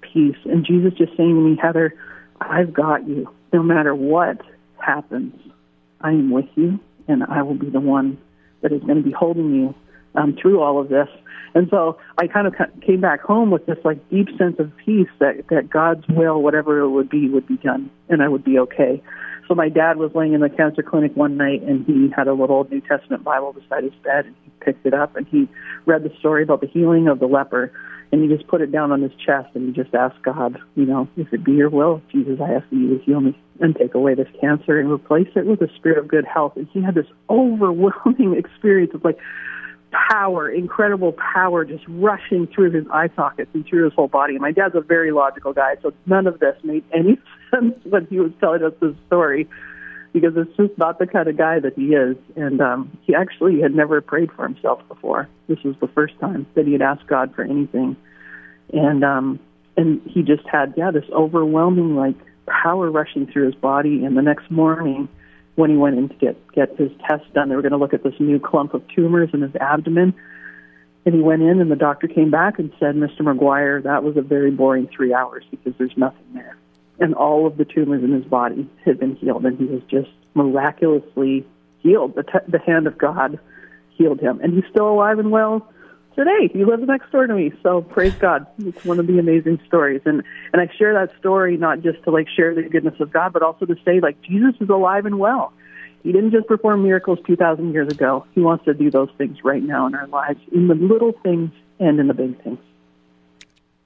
peace. 0.00 0.38
And 0.44 0.66
Jesus 0.66 0.92
just 0.94 1.16
saying 1.16 1.36
to 1.36 1.40
me, 1.40 1.56
Heather, 1.56 1.94
I've 2.40 2.72
got 2.72 3.06
you. 3.06 3.32
No 3.52 3.62
matter 3.62 3.94
what 3.94 4.40
happens, 4.78 5.40
I 6.00 6.10
am 6.10 6.32
with 6.32 6.48
you, 6.56 6.80
and 7.06 7.22
I 7.22 7.42
will 7.42 7.54
be 7.54 7.70
the 7.70 7.78
one 7.78 8.18
that 8.60 8.72
is 8.72 8.82
going 8.82 8.96
to 8.96 9.04
be 9.04 9.12
holding 9.12 9.54
you 9.54 9.74
um, 10.14 10.36
through 10.40 10.60
all 10.60 10.80
of 10.80 10.88
this. 10.88 11.08
And 11.54 11.68
so 11.70 11.98
I 12.18 12.26
kind 12.26 12.46
of 12.46 12.54
came 12.84 13.00
back 13.00 13.20
home 13.20 13.50
with 13.50 13.66
this 13.66 13.78
like 13.84 14.08
deep 14.10 14.28
sense 14.36 14.58
of 14.58 14.72
peace 14.84 15.08
that 15.20 15.46
that 15.50 15.70
God's 15.70 16.04
will, 16.08 16.42
whatever 16.42 16.80
it 16.80 16.90
would 16.90 17.08
be, 17.08 17.28
would 17.28 17.46
be 17.46 17.56
done, 17.58 17.90
and 18.08 18.22
I 18.22 18.28
would 18.28 18.44
be 18.44 18.58
okay. 18.58 19.02
So 19.46 19.54
my 19.54 19.68
dad 19.68 19.98
was 19.98 20.10
laying 20.14 20.32
in 20.32 20.40
the 20.40 20.48
cancer 20.48 20.82
clinic 20.82 21.14
one 21.14 21.36
night, 21.36 21.62
and 21.62 21.84
he 21.86 22.08
had 22.16 22.28
a 22.28 22.32
little 22.32 22.66
New 22.70 22.80
Testament 22.80 23.22
Bible 23.22 23.52
beside 23.52 23.84
his 23.84 23.92
bed, 24.02 24.26
and 24.26 24.34
he 24.42 24.50
picked 24.60 24.86
it 24.86 24.94
up 24.94 25.16
and 25.16 25.26
he 25.28 25.48
read 25.86 26.02
the 26.02 26.10
story 26.18 26.42
about 26.42 26.60
the 26.60 26.66
healing 26.66 27.08
of 27.08 27.20
the 27.20 27.26
leper, 27.26 27.70
and 28.10 28.22
he 28.22 28.34
just 28.34 28.48
put 28.48 28.60
it 28.60 28.72
down 28.72 28.90
on 28.90 29.02
his 29.02 29.12
chest, 29.14 29.48
and 29.54 29.66
he 29.66 29.82
just 29.82 29.94
asked 29.94 30.22
God, 30.22 30.58
you 30.74 30.86
know, 30.86 31.08
if 31.16 31.32
it 31.32 31.44
be 31.44 31.52
Your 31.52 31.68
will, 31.68 32.00
Jesus, 32.10 32.40
I 32.40 32.54
ask 32.54 32.64
you 32.70 32.98
to 32.98 33.04
heal 33.04 33.20
me 33.20 33.38
and 33.60 33.76
take 33.76 33.94
away 33.94 34.14
this 34.14 34.28
cancer 34.40 34.80
and 34.80 34.90
replace 34.90 35.28
it 35.36 35.46
with 35.46 35.60
a 35.60 35.68
spirit 35.76 35.98
of 35.98 36.08
good 36.08 36.24
health. 36.24 36.54
And 36.56 36.66
he 36.72 36.82
had 36.82 36.94
this 36.94 37.06
overwhelming 37.28 38.34
experience 38.38 38.92
of 38.94 39.04
like, 39.04 39.18
power, 40.10 40.50
incredible 40.50 41.12
power 41.12 41.64
just 41.64 41.84
rushing 41.88 42.46
through 42.46 42.72
his 42.72 42.84
eye 42.92 43.10
sockets 43.14 43.50
and 43.54 43.66
through 43.66 43.84
his 43.84 43.92
whole 43.94 44.08
body. 44.08 44.34
And 44.34 44.42
my 44.42 44.52
dad's 44.52 44.74
a 44.74 44.80
very 44.80 45.12
logical 45.12 45.52
guy, 45.52 45.76
so 45.82 45.92
none 46.06 46.26
of 46.26 46.40
this 46.40 46.56
made 46.62 46.84
any 46.92 47.18
sense 47.50 47.74
when 47.84 48.06
he 48.06 48.18
was 48.18 48.32
telling 48.40 48.62
us 48.62 48.72
this 48.80 48.94
story 49.06 49.48
because 50.12 50.32
it's 50.36 50.56
just 50.56 50.78
not 50.78 50.98
the 50.98 51.06
kind 51.06 51.28
of 51.28 51.36
guy 51.36 51.58
that 51.58 51.74
he 51.74 51.94
is. 51.94 52.16
And 52.36 52.60
um, 52.60 52.96
he 53.02 53.14
actually 53.14 53.60
had 53.60 53.74
never 53.74 54.00
prayed 54.00 54.30
for 54.32 54.44
himself 54.44 54.80
before. 54.88 55.28
This 55.48 55.58
was 55.64 55.74
the 55.80 55.88
first 55.88 56.18
time 56.20 56.46
that 56.54 56.66
he 56.66 56.72
had 56.72 56.82
asked 56.82 57.06
God 57.06 57.34
for 57.34 57.42
anything. 57.42 57.96
And 58.72 59.04
um, 59.04 59.40
and 59.76 60.00
he 60.06 60.22
just 60.22 60.46
had 60.46 60.74
yeah 60.76 60.90
this 60.90 61.04
overwhelming 61.12 61.96
like 61.96 62.16
power 62.46 62.90
rushing 62.90 63.26
through 63.26 63.46
his 63.46 63.54
body. 63.56 64.04
And 64.04 64.16
the 64.16 64.22
next 64.22 64.50
morning 64.50 65.08
when 65.56 65.70
he 65.70 65.76
went 65.76 65.96
in 65.96 66.08
to 66.08 66.14
get 66.16 66.52
get 66.52 66.76
his 66.76 66.90
test 67.08 67.32
done. 67.32 67.48
They 67.48 67.56
were 67.56 67.62
going 67.62 67.72
to 67.72 67.78
look 67.78 67.94
at 67.94 68.02
this 68.02 68.14
new 68.18 68.38
clump 68.38 68.74
of 68.74 68.82
tumors 68.88 69.30
in 69.32 69.42
his 69.42 69.54
abdomen. 69.56 70.14
And 71.06 71.14
he 71.14 71.20
went 71.20 71.42
in, 71.42 71.60
and 71.60 71.70
the 71.70 71.76
doctor 71.76 72.08
came 72.08 72.30
back 72.30 72.58
and 72.58 72.72
said, 72.80 72.94
"Mr. 72.94 73.20
McGuire, 73.20 73.82
that 73.82 74.02
was 74.02 74.16
a 74.16 74.22
very 74.22 74.50
boring 74.50 74.88
three 74.88 75.12
hours 75.12 75.44
because 75.50 75.74
there's 75.78 75.96
nothing 75.96 76.24
there." 76.32 76.56
And 76.98 77.14
all 77.14 77.46
of 77.46 77.56
the 77.56 77.64
tumors 77.64 78.02
in 78.02 78.12
his 78.12 78.24
body 78.24 78.68
had 78.84 78.98
been 78.98 79.16
healed, 79.16 79.44
and 79.44 79.58
he 79.58 79.66
was 79.66 79.82
just 79.88 80.10
miraculously 80.34 81.44
healed. 81.80 82.14
The, 82.14 82.22
t- 82.22 82.38
the 82.48 82.58
hand 82.58 82.86
of 82.86 82.96
God 82.96 83.38
healed 83.90 84.20
him, 84.20 84.40
and 84.42 84.54
he's 84.54 84.64
still 84.70 84.88
alive 84.88 85.18
and 85.18 85.30
well 85.30 85.68
today. 86.14 86.48
He 86.52 86.64
lives 86.64 86.82
next 86.86 87.10
door 87.10 87.26
to 87.26 87.34
me, 87.34 87.52
so 87.62 87.82
praise 87.82 88.14
God. 88.14 88.46
It's 88.58 88.84
one 88.84 88.98
of 88.98 89.06
the 89.06 89.18
amazing 89.18 89.60
stories, 89.66 90.02
and 90.04 90.22
and 90.52 90.62
I 90.62 90.68
share 90.76 90.94
that 90.94 91.16
story 91.18 91.56
not 91.56 91.82
just 91.82 92.02
to 92.04 92.10
like 92.10 92.28
share 92.28 92.54
the 92.54 92.62
goodness 92.62 92.98
of 93.00 93.12
God, 93.12 93.32
but 93.32 93.42
also 93.42 93.66
to 93.66 93.76
say 93.84 94.00
like 94.00 94.20
Jesus 94.22 94.54
is 94.60 94.68
alive 94.68 95.06
and 95.06 95.18
well, 95.18 95.52
He 96.02 96.12
didn't 96.12 96.32
just 96.32 96.46
perform 96.46 96.82
miracles 96.82 97.18
2,000 97.26 97.72
years 97.72 97.92
ago. 97.92 98.26
He 98.34 98.40
wants 98.40 98.64
to 98.64 98.74
do 98.74 98.90
those 98.90 99.10
things 99.18 99.38
right 99.44 99.62
now 99.62 99.86
in 99.86 99.94
our 99.94 100.06
lives, 100.06 100.40
in 100.52 100.68
the 100.68 100.74
little 100.74 101.12
things 101.22 101.50
and 101.78 101.98
in 101.98 102.08
the 102.08 102.14
big 102.14 102.42
things. 102.42 102.58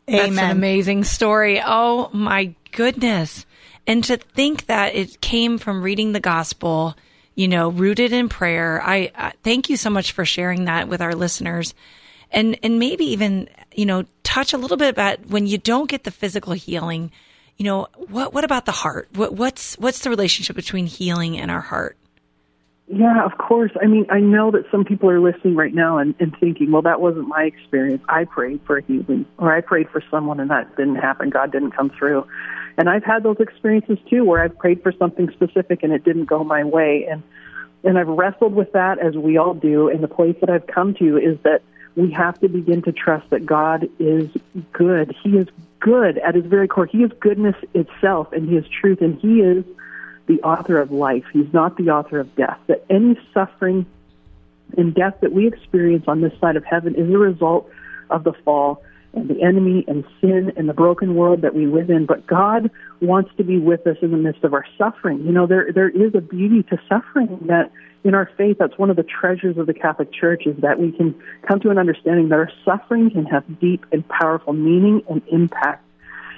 Amen. 0.09 0.35
That's 0.35 0.45
an 0.45 0.51
amazing 0.51 1.05
story. 1.05 1.61
Oh 1.65 2.09
my 2.13 2.55
goodness. 2.73 3.45
And 3.87 4.03
to 4.05 4.17
think 4.17 4.67
that 4.67 4.95
it 4.95 5.21
came 5.21 5.59
from 5.59 5.83
reading 5.83 6.13
the 6.13 6.21
gospel, 6.21 6.95
you 7.35 7.49
know, 7.49 7.71
rooted 7.71 8.13
in 8.13 8.29
prayer. 8.29 8.83
I, 8.83 9.11
I 9.15 9.33
thank 9.43 9.71
you 9.71 9.77
so 9.77 9.91
much 9.91 10.13
for 10.13 10.25
sharing 10.25 10.65
that 10.65 10.89
with 10.89 11.01
our 11.01 11.15
listeners. 11.15 11.75
And 12.31 12.59
and 12.63 12.79
maybe 12.79 13.05
even, 13.07 13.49
you 13.75 13.87
know, 13.87 14.05
touch 14.23 14.53
a 14.53 14.59
little 14.59 14.77
bit 14.77 14.91
about 14.91 15.27
when 15.27 15.47
you 15.47 15.59
don't 15.59 15.89
get 15.89 16.05
the 16.05 16.11
physical 16.11 16.53
healing, 16.53 17.11
you 17.57 17.65
know, 17.65 17.89
what 18.09 18.35
what 18.35 18.45
about 18.45 18.67
the 18.67 18.73
heart? 18.73 19.09
What 19.15 19.35
what's 19.35 19.79
what's 19.79 20.01
the 20.01 20.11
relationship 20.11 20.55
between 20.55 20.87
healing 20.87 21.39
and 21.39 21.51
our 21.51 21.61
heart? 21.61 21.97
Yeah, 22.91 23.25
of 23.25 23.37
course. 23.37 23.73
I 23.83 23.87
mean, 23.87 24.07
I 24.09 24.21
know 24.21 24.51
that 24.51 24.65
some 24.71 24.85
people 24.85 25.11
are 25.11 25.21
listening 25.21 25.57
right 25.57 25.75
now 25.75 25.99
and, 25.99 26.15
and 26.21 26.35
thinking, 26.41 26.73
well, 26.73 26.81
that 26.83 27.03
wasn't 27.03 27.29
my 27.29 27.43
experience. 27.43 28.03
I 28.09 28.25
prayed 28.25 28.61
for 28.67 28.81
healing, 28.81 29.27
or 29.37 29.55
I 29.55 29.61
prayed 29.61 29.91
for 29.91 30.03
someone 30.11 30.41
and 30.41 30.51
that 30.51 30.75
didn't 30.77 30.97
happen. 30.97 31.29
God 31.29 31.53
didn't 31.53 31.73
come 31.73 31.91
through. 31.91 32.27
And 32.79 32.89
I've 32.89 33.05
had 33.05 33.25
those 33.25 33.37
experiences 33.41 33.99
too, 34.09 34.25
where 34.25 34.43
I've 34.43 34.57
prayed 34.57 34.83
for 34.83 34.93
something 34.93 35.29
specific 35.33 35.83
and 35.83 35.93
it 35.93 36.03
didn't 36.03 36.27
go 36.27 36.45
my 36.45 36.65
way. 36.65 37.07
And 37.11 37.23
and 37.85 37.99
I've 37.99 38.09
wrestled 38.09 38.55
with 38.55 38.73
that 38.73 38.99
as 38.99 39.15
we 39.15 39.37
all 39.37 39.55
do. 39.55 39.89
And 39.89 40.03
the 40.03 40.09
place 40.09 40.37
that 40.41 40.51
I've 40.51 40.67
come 40.67 40.95
to 40.95 41.17
is 41.17 41.39
that 41.45 41.63
we 41.99 42.12
have 42.12 42.38
to 42.38 42.49
begin 42.49 42.81
to 42.83 42.93
trust 42.93 43.28
that 43.31 43.45
God 43.45 43.88
is 43.99 44.31
good. 44.73 45.12
He 45.21 45.31
is 45.31 45.49
good 45.81 46.17
at 46.19 46.37
his 46.37 46.45
very 46.47 46.69
core. 46.69 46.87
He 46.87 47.02
is 47.02 47.11
goodness 47.19 47.57
itself, 47.75 48.33
and 48.33 48.49
He 48.49 48.57
is 48.57 48.64
truth, 48.69 49.00
and 49.00 49.19
He 49.19 49.40
is 49.40 49.64
the 50.26 50.40
author 50.43 50.78
of 50.81 50.93
life. 50.93 51.25
He's 51.33 51.52
not 51.52 51.76
the 51.76 51.90
author 51.90 52.21
of 52.21 52.37
death. 52.37 52.59
That 52.69 52.85
any 52.88 53.19
suffering 53.35 53.85
and 54.76 54.95
death 54.95 55.14
that 55.23 55.33
we 55.33 55.49
experience 55.49 56.05
on 56.07 56.21
this 56.21 56.33
side 56.40 56.55
of 56.55 56.64
heaven 56.64 56.95
is 56.95 57.12
a 57.12 57.19
result 57.19 57.69
of 58.11 58.23
the 58.23 58.33
fall 58.45 58.81
and 59.12 59.28
the 59.28 59.43
enemy 59.43 59.85
and 59.88 60.05
sin 60.21 60.52
and 60.57 60.69
the 60.69 60.75
broken 60.75 61.17
world 61.17 61.43
that 61.43 61.55
we 61.55 61.67
live 61.67 61.90
in. 61.90 62.07
But 62.07 62.28
God 62.28 62.71
wants 63.00 63.31
to 63.38 63.45
be 63.45 63.59
with 63.59 63.85
us 63.88 63.97
in 64.02 64.12
the 64.12 64.19
midst 64.19 64.45
of 64.45 64.55
our 64.55 64.67
suffering. 64.76 65.25
You 65.25 65.33
know, 65.33 65.47
there 65.47 65.73
there 65.73 65.88
is 65.88 66.14
a 66.14 66.21
beauty 66.21 66.62
to 66.64 66.78
suffering 66.88 67.40
that 67.47 67.73
in 68.05 68.14
our 68.14 68.31
faith, 68.37 68.57
that's 68.59 68.78
one 68.78 68.90
of 68.90 68.97
the 68.97 69.05
treasures 69.05 69.59
of 69.59 69.67
the 69.67 69.75
Catholic 69.75 70.12
Church 70.12 70.47
is 70.47 70.57
that 70.62 70.78
we 70.78 70.93
can 70.93 71.14
come 71.47 71.61
to 71.61 71.71
an 71.71 71.78
understanding 71.78 72.28
that 72.28 72.37
our 72.37 72.50
suffering 72.64 73.11
can 73.11 73.26
have 73.26 73.45
deep 73.61 73.85
and 73.93 74.07
powerful 74.09 74.52
meaning 74.52 75.02
and 75.09 75.23
impact 75.31 75.85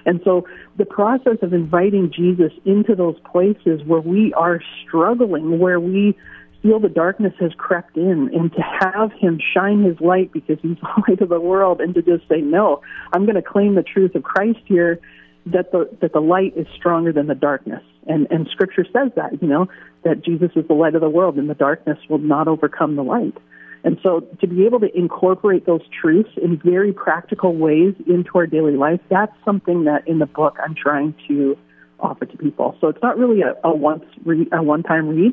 and 0.07 0.21
so 0.25 0.47
the 0.77 0.85
process 0.85 1.39
of 1.43 1.53
inviting 1.53 2.13
Jesus 2.13 2.53
into 2.65 2.95
those 2.95 3.19
places 3.31 3.83
where 3.85 4.01
we 4.01 4.33
are 4.35 4.61
struggling, 4.87 5.59
where 5.59 5.81
we 5.81 6.17
feel 6.63 6.79
the 6.79 6.89
darkness 6.89 7.33
has 7.41 7.53
crept 7.57 7.97
in, 7.97 8.31
and 8.35 8.53
to 8.53 8.61
have 8.61 9.13
him 9.13 9.39
shine 9.55 9.83
his 9.83 9.99
light 10.01 10.33
because 10.33 10.59
he's 10.61 10.77
the 10.83 11.03
light 11.09 11.21
of 11.21 11.29
the 11.29 11.41
world, 11.41 11.81
and 11.81 11.95
to 11.95 12.03
just 12.03 12.29
say, 12.29 12.41
No, 12.41 12.83
I'm 13.13 13.25
going 13.25 13.37
to 13.37 13.43
claim 13.43 13.75
the 13.75 13.83
truth 13.83 14.15
of 14.15 14.23
Christ 14.23 14.61
here. 14.65 15.01
That 15.47 15.73
the 15.73 15.89
that 16.01 16.13
the 16.13 16.21
light 16.21 16.53
is 16.57 16.67
stronger 16.77 17.13
than 17.13 17.27
the 17.27 17.35
darkness, 17.35 17.83
and 18.07 18.27
and 18.31 18.47
Scripture 18.53 18.85
says 18.85 19.11
that 19.17 19.43
you 19.43 19.49
know 19.49 19.69
that 20.05 20.23
Jesus 20.25 20.51
is 20.55 20.67
the 20.69 20.75
light 20.75 20.95
of 20.95 21.01
the 21.01 21.09
world, 21.09 21.37
and 21.37 21.49
the 21.49 21.55
darkness 21.55 21.99
will 22.09 22.19
not 22.19 22.47
overcome 22.47 22.97
the 22.97 23.03
light. 23.03 23.37
And 23.83 23.99
so 24.03 24.21
to 24.41 24.47
be 24.47 24.67
able 24.67 24.81
to 24.81 24.97
incorporate 24.97 25.65
those 25.65 25.81
truths 26.01 26.31
in 26.37 26.59
very 26.63 26.93
practical 26.93 27.57
ways 27.57 27.95
into 28.07 28.31
our 28.37 28.47
daily 28.47 28.77
life, 28.77 29.01
that's 29.09 29.33
something 29.45 29.85
that 29.85 30.07
in 30.07 30.19
the 30.19 30.27
book 30.27 30.59
I'm 30.63 30.75
trying 30.75 31.15
to 31.29 31.57
offer 31.99 32.27
to 32.27 32.37
people. 32.37 32.77
So 32.81 32.89
it's 32.89 33.03
not 33.03 33.19
really 33.19 33.41
a, 33.43 33.57
a 33.67 33.75
once 33.75 34.05
read, 34.25 34.49
a 34.53 34.63
one 34.63 34.83
time 34.83 35.09
read. 35.09 35.33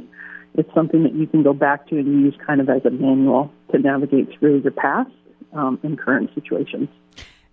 It's 0.56 0.74
something 0.74 1.04
that 1.04 1.14
you 1.14 1.28
can 1.28 1.44
go 1.44 1.54
back 1.54 1.88
to 1.90 1.98
and 1.98 2.22
use 2.22 2.36
kind 2.46 2.62
of 2.62 2.70
as 2.70 2.84
a 2.86 2.90
manual 2.90 3.52
to 3.72 3.80
navigate 3.80 4.30
through 4.40 4.62
your 4.62 4.72
past 4.72 5.12
um, 5.54 5.80
and 5.84 6.00
current 6.00 6.30
situations. 6.34 6.90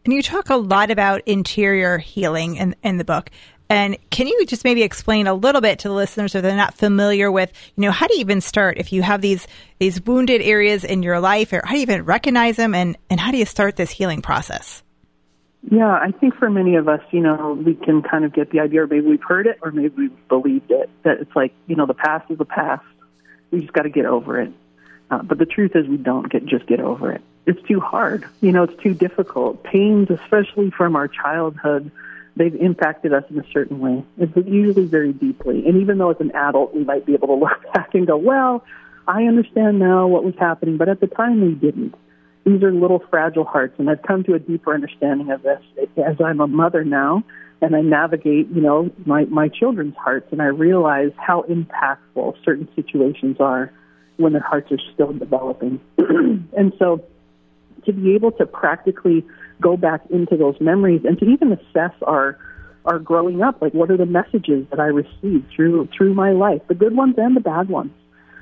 And 0.04 0.12
you 0.12 0.22
talk 0.22 0.50
a 0.50 0.56
lot 0.56 0.90
about 0.90 1.22
interior 1.26 1.98
healing 1.98 2.56
in, 2.56 2.76
in 2.82 2.98
the 2.98 3.04
book. 3.04 3.30
And 3.70 3.96
can 4.10 4.26
you 4.26 4.44
just 4.46 4.64
maybe 4.64 4.82
explain 4.82 5.26
a 5.26 5.34
little 5.34 5.62
bit 5.62 5.80
to 5.80 5.88
the 5.88 5.94
listeners 5.94 6.34
if 6.34 6.42
they're 6.42 6.54
not 6.54 6.74
familiar 6.74 7.32
with, 7.32 7.50
you 7.76 7.82
know, 7.82 7.90
how 7.90 8.06
do 8.06 8.14
you 8.14 8.20
even 8.20 8.42
start 8.42 8.76
if 8.76 8.92
you 8.92 9.02
have 9.02 9.22
these 9.22 9.46
these 9.78 10.04
wounded 10.04 10.42
areas 10.42 10.84
in 10.84 11.02
your 11.02 11.18
life, 11.18 11.52
or 11.52 11.62
how 11.64 11.72
do 11.72 11.78
you 11.78 11.82
even 11.82 12.04
recognize 12.04 12.56
them, 12.56 12.74
and 12.74 12.98
and 13.08 13.18
how 13.18 13.30
do 13.30 13.38
you 13.38 13.46
start 13.46 13.76
this 13.76 13.90
healing 13.90 14.20
process? 14.20 14.82
Yeah, 15.70 15.88
I 15.88 16.10
think 16.10 16.36
for 16.36 16.50
many 16.50 16.76
of 16.76 16.88
us, 16.88 17.00
you 17.10 17.20
know, 17.20 17.58
we 17.64 17.74
can 17.74 18.02
kind 18.02 18.26
of 18.26 18.34
get 18.34 18.50
the 18.50 18.60
idea, 18.60 18.82
or 18.82 18.86
maybe 18.86 19.06
we've 19.06 19.24
heard 19.26 19.46
it, 19.46 19.58
or 19.62 19.70
maybe 19.70 19.94
we've 19.96 20.28
believed 20.28 20.70
it, 20.70 20.90
that 21.04 21.20
it's 21.20 21.34
like, 21.34 21.54
you 21.66 21.74
know, 21.74 21.86
the 21.86 21.94
past 21.94 22.30
is 22.30 22.36
the 22.36 22.44
past. 22.44 22.84
We 23.50 23.62
just 23.62 23.72
got 23.72 23.82
to 23.82 23.90
get 23.90 24.04
over 24.04 24.42
it. 24.42 24.52
Uh, 25.10 25.22
but 25.22 25.38
the 25.38 25.46
truth 25.46 25.72
is, 25.74 25.88
we 25.88 25.96
don't 25.96 26.30
get 26.30 26.44
just 26.44 26.66
get 26.66 26.80
over 26.80 27.12
it. 27.12 27.22
It's 27.46 27.60
too 27.68 27.80
hard. 27.80 28.24
You 28.40 28.52
know, 28.52 28.64
it's 28.64 28.82
too 28.82 28.94
difficult. 28.94 29.62
Pains, 29.64 30.08
especially 30.10 30.70
from 30.70 30.96
our 30.96 31.08
childhood 31.08 31.90
they've 32.36 32.54
impacted 32.54 33.12
us 33.12 33.24
in 33.30 33.38
a 33.38 33.44
certain 33.52 33.78
way. 33.78 34.04
It's 34.18 34.36
usually 34.36 34.86
very 34.86 35.12
deeply. 35.12 35.66
And 35.66 35.80
even 35.80 35.98
though 35.98 36.10
as 36.10 36.20
an 36.20 36.32
adult 36.34 36.74
we 36.74 36.84
might 36.84 37.06
be 37.06 37.14
able 37.14 37.28
to 37.28 37.34
look 37.44 37.72
back 37.72 37.94
and 37.94 38.06
go, 38.06 38.16
well, 38.16 38.64
I 39.06 39.24
understand 39.24 39.78
now 39.78 40.06
what 40.06 40.24
was 40.24 40.34
happening, 40.38 40.76
but 40.76 40.88
at 40.88 41.00
the 41.00 41.06
time 41.06 41.40
we 41.40 41.54
didn't. 41.54 41.94
These 42.44 42.62
are 42.62 42.72
little 42.72 43.02
fragile 43.10 43.44
hearts, 43.44 43.74
and 43.78 43.88
I've 43.88 44.02
come 44.02 44.22
to 44.24 44.34
a 44.34 44.38
deeper 44.38 44.74
understanding 44.74 45.30
of 45.30 45.42
this 45.42 45.62
as 45.96 46.16
I'm 46.22 46.40
a 46.40 46.46
mother 46.46 46.84
now, 46.84 47.24
and 47.62 47.74
I 47.74 47.80
navigate, 47.80 48.48
you 48.50 48.60
know, 48.60 48.90
my 49.06 49.24
my 49.24 49.48
children's 49.48 49.96
hearts, 49.96 50.26
and 50.30 50.42
I 50.42 50.46
realize 50.46 51.12
how 51.16 51.44
impactful 51.48 52.34
certain 52.44 52.68
situations 52.76 53.38
are 53.40 53.72
when 54.18 54.34
their 54.34 54.42
hearts 54.42 54.70
are 54.72 54.78
still 54.92 55.14
developing. 55.14 55.80
and 55.98 56.74
so, 56.78 57.02
to 57.86 57.92
be 57.92 58.14
able 58.14 58.32
to 58.32 58.46
practically 58.46 59.24
go 59.60 59.76
back 59.76 60.02
into 60.10 60.36
those 60.36 60.56
memories 60.60 61.02
and 61.04 61.18
to 61.18 61.26
even 61.26 61.52
assess 61.52 61.92
our 62.02 62.38
our 62.84 62.98
growing 62.98 63.42
up. 63.42 63.62
Like 63.62 63.72
what 63.72 63.90
are 63.90 63.96
the 63.96 64.06
messages 64.06 64.66
that 64.70 64.78
i 64.80 64.86
received 64.86 65.50
through 65.54 65.88
through 65.96 66.14
my 66.14 66.32
life 66.32 66.62
the 66.68 66.74
good 66.74 66.96
ones 66.96 67.14
and 67.18 67.36
the 67.36 67.40
bad 67.40 67.68
ones? 67.68 67.92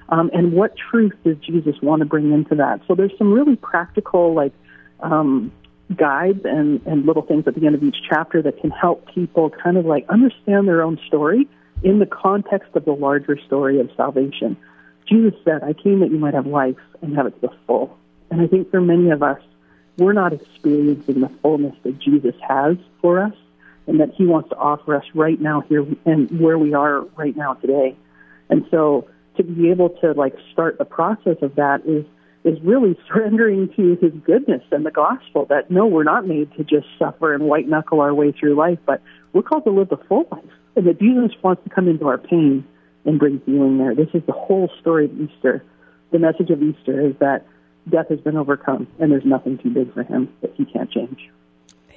Um, 0.08 0.30
and 0.34 0.52
what 0.52 0.74
truth 0.76 1.12
does 1.24 1.36
jesus 1.38 1.76
want 1.82 2.00
to 2.00 2.06
bring 2.06 2.32
into 2.32 2.54
that? 2.56 2.80
So 2.86 2.94
there's 2.94 3.16
some 3.18 3.32
really 3.32 3.56
practical 3.56 4.34
like 4.34 4.52
um, 5.00 5.52
guides 5.96 6.40
and 6.44 6.80
and 6.86 7.06
little 7.06 7.22
things 7.22 7.44
at 7.46 7.54
the 7.54 7.66
end 7.66 7.74
of 7.74 7.82
each 7.82 7.96
chapter 8.08 8.42
that 8.42 8.60
can 8.60 8.70
help 8.70 9.06
people 9.14 9.50
kind 9.50 9.76
of 9.76 9.86
like 9.86 10.08
understand 10.08 10.66
their 10.66 10.82
own 10.82 10.98
story 11.06 11.48
in 11.82 11.98
the 11.98 12.06
context 12.06 12.70
of 12.74 12.84
the 12.84 12.92
larger 12.92 13.38
story 13.46 13.80
of 13.80 13.88
salvation. 13.96 14.56
Jesus 15.08 15.34
said 15.44 15.62
i 15.62 15.72
came 15.72 16.00
that 16.00 16.10
you 16.10 16.18
might 16.18 16.34
have 16.34 16.46
life 16.46 16.76
and 17.00 17.16
have 17.16 17.26
it 17.26 17.40
to 17.40 17.48
the 17.48 17.52
full 17.66 17.96
and 18.32 18.40
i 18.40 18.46
think 18.48 18.70
for 18.70 18.80
many 18.80 19.10
of 19.10 19.22
us 19.22 19.40
we're 19.98 20.12
not 20.12 20.32
experiencing 20.32 21.20
the 21.20 21.30
fullness 21.42 21.74
that 21.82 21.98
Jesus 21.98 22.34
has 22.46 22.76
for 23.00 23.22
us 23.22 23.34
and 23.86 24.00
that 24.00 24.10
he 24.14 24.26
wants 24.26 24.48
to 24.50 24.56
offer 24.56 24.94
us 24.96 25.04
right 25.14 25.40
now 25.40 25.60
here 25.62 25.84
and 26.04 26.40
where 26.40 26.58
we 26.58 26.72
are 26.72 27.02
right 27.16 27.36
now 27.36 27.54
today. 27.54 27.96
And 28.48 28.64
so 28.70 29.08
to 29.36 29.42
be 29.42 29.70
able 29.70 29.90
to 30.00 30.12
like 30.12 30.34
start 30.52 30.78
the 30.78 30.84
process 30.84 31.36
of 31.42 31.56
that 31.56 31.82
is 31.86 32.04
is 32.44 32.60
really 32.62 32.98
surrendering 33.08 33.68
to 33.76 33.96
his 34.00 34.12
goodness 34.24 34.62
and 34.72 34.84
the 34.84 34.90
gospel 34.90 35.46
that 35.46 35.70
no, 35.70 35.86
we're 35.86 36.04
not 36.04 36.26
made 36.26 36.52
to 36.56 36.64
just 36.64 36.86
suffer 36.98 37.34
and 37.34 37.44
white 37.44 37.68
knuckle 37.68 38.00
our 38.00 38.14
way 38.14 38.32
through 38.32 38.54
life, 38.54 38.78
but 38.86 39.00
we're 39.32 39.42
called 39.42 39.64
to 39.64 39.70
live 39.70 39.88
the 39.88 39.96
full 40.08 40.26
life. 40.30 40.44
And 40.74 40.86
that 40.86 40.98
Jesus 40.98 41.32
wants 41.42 41.62
to 41.64 41.70
come 41.70 41.86
into 41.86 42.08
our 42.08 42.16
pain 42.16 42.64
and 43.04 43.18
bring 43.18 43.42
healing 43.44 43.76
there. 43.76 43.94
This 43.94 44.08
is 44.14 44.22
the 44.26 44.32
whole 44.32 44.70
story 44.80 45.04
of 45.04 45.20
Easter. 45.20 45.62
The 46.12 46.18
message 46.18 46.48
of 46.48 46.62
Easter 46.62 47.06
is 47.06 47.14
that 47.20 47.46
death 47.88 48.08
has 48.08 48.20
been 48.20 48.36
overcome, 48.36 48.86
and 48.98 49.10
there's 49.10 49.24
nothing 49.24 49.58
too 49.58 49.70
big 49.70 49.92
for 49.92 50.02
him 50.02 50.32
that 50.40 50.52
he 50.56 50.64
can't 50.64 50.90
change. 50.90 51.30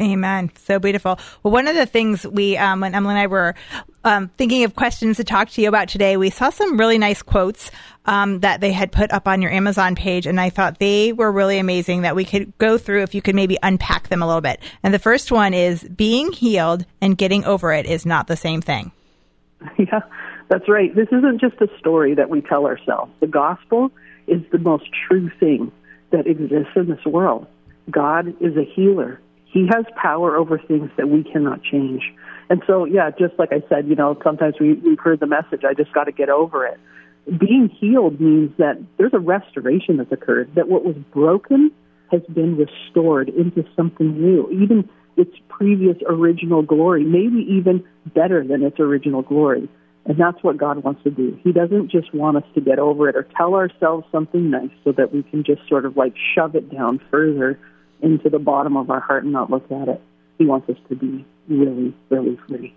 Amen. 0.02 0.52
So 0.58 0.80
beautiful. 0.80 1.20
Well, 1.42 1.54
one 1.54 1.68
of 1.68 1.76
the 1.76 1.86
things 1.86 2.26
we, 2.28 2.58
um, 2.58 2.82
when 2.82 2.94
Emily 2.94 3.14
and 3.14 3.20
I 3.20 3.28
were 3.28 3.56
um, 4.04 4.30
thinking 4.38 4.64
of 4.64 4.76
questions 4.76 5.18
to 5.18 5.24
talk 5.24 5.50
to 5.52 5.62
you 5.62 5.70
about 5.70 5.88
today, 5.88 6.18
we 6.18 6.30
saw 6.30 6.50
some 6.50 6.78
really 6.78 6.98
nice 6.98 7.22
quotes 7.22 7.72
um, 8.06 8.42
that 8.42 8.62
they 8.62 8.72
had 8.72 8.92
put 8.92 9.12
up 9.12 9.28
on 9.28 9.42
your 9.42 9.52
Amazon 9.52 9.96
page, 9.96 10.28
and 10.28 10.40
I 10.40 10.50
thought 10.50 10.80
they 10.80 11.14
were 11.14 11.32
really 11.32 11.60
amazing 11.60 12.02
that 12.02 12.16
we 12.16 12.26
could 12.26 12.58
go 12.58 12.78
through 12.78 13.04
if 13.04 13.16
you 13.16 13.22
could 13.22 13.36
maybe 13.36 13.58
unpack 13.64 14.10
them 14.10 14.22
a 14.22 14.28
little 14.28 14.42
bit. 14.42 14.60
And 14.84 14.94
the 14.94 15.00
first 15.00 15.32
one 15.32 15.54
is 15.54 15.84
being 15.84 16.32
healed 16.32 16.86
and 17.02 17.18
getting 17.18 17.46
over 17.46 17.72
it 17.72 17.86
is 17.86 18.06
not 18.06 18.28
the 18.28 18.38
same 18.38 18.62
thing. 18.62 18.92
Yeah, 19.80 20.02
that's 20.48 20.70
right. 20.70 20.94
This 20.96 21.08
isn't 21.08 21.42
just 21.42 21.60
a 21.60 21.68
story 21.80 22.14
that 22.14 22.30
we 22.30 22.42
tell 22.42 22.68
ourselves. 22.68 23.12
The 23.20 23.28
gospel 23.28 23.92
is 24.28 24.42
the 24.52 24.60
most 24.60 24.86
true 25.08 25.30
thing 25.40 25.72
that 26.12 26.28
exists 26.28 26.74
in 26.76 26.88
this 26.88 27.04
world. 27.06 27.48
God 27.90 28.30
is 28.42 28.56
a 28.58 28.64
healer. 28.64 29.20
He 29.46 29.68
has 29.68 29.86
power 29.96 30.36
over 30.36 30.58
things 30.58 30.90
that 30.98 31.08
we 31.08 31.24
cannot 31.24 31.64
change. 31.64 32.04
And 32.50 32.62
so, 32.68 32.86
yeah, 32.86 33.10
just 33.12 33.38
like 33.40 33.52
I 33.52 33.64
said, 33.70 33.88
you 33.88 33.96
know, 33.96 34.18
sometimes 34.24 34.56
we, 34.60 34.74
we've 34.74 35.00
heard 35.00 35.20
the 35.20 35.28
message, 35.28 35.64
I 35.64 35.74
just 35.74 35.94
got 35.94 36.06
to 36.06 36.12
get 36.12 36.30
over 36.30 36.66
it. 36.66 36.80
Being 37.40 37.70
healed 37.70 38.20
means 38.20 38.52
that 38.58 38.78
there's 38.98 39.14
a 39.14 39.20
restoration 39.20 39.98
that's 39.98 40.12
occurred, 40.12 40.54
that 40.56 40.68
what 40.68 40.84
was 40.84 40.96
broken 41.12 41.72
has 42.12 42.22
been 42.34 42.56
restored 42.56 43.30
into 43.30 43.66
something 43.76 44.22
new, 44.22 44.50
even 44.52 44.88
its 45.18 45.36
previous 45.50 45.98
original 46.08 46.62
glory, 46.62 47.04
maybe 47.04 47.40
even 47.50 47.84
better 48.14 48.44
than 48.44 48.62
its 48.64 48.80
original 48.80 49.22
glory. 49.22 49.68
And 50.06 50.20
that's 50.20 50.42
what 50.44 50.58
God 50.58 50.84
wants 50.84 51.04
to 51.04 51.10
do. 51.10 51.40
He 51.44 51.52
doesn't 51.52 51.90
just 51.90 52.14
want 52.14 52.38
us 52.38 52.44
to 52.54 52.62
get 52.62 52.78
over 52.78 53.10
it 53.10 53.16
or 53.16 53.28
tell 53.36 53.56
ourselves 53.56 54.06
something 54.12 54.52
nice 54.52 54.70
so 54.84 54.92
that 54.92 55.12
we 55.12 55.24
can 55.24 55.44
just 55.44 55.68
sort 55.68 55.86
of 55.86 55.98
like 55.98 56.14
shove 56.36 56.56
it 56.56 56.72
down 56.72 57.02
further 57.10 57.60
into 58.02 58.30
the 58.30 58.38
bottom 58.38 58.78
of 58.78 58.92
our 58.92 59.00
heart 59.00 59.24
and 59.24 59.34
not 59.34 59.50
look 59.50 59.72
at 59.72 59.88
it. 59.88 60.02
He 60.38 60.46
wants 60.46 60.70
us 60.70 60.78
to 60.90 60.96
be 60.96 61.26
really, 61.48 61.96
really 62.10 62.38
free. 62.48 62.76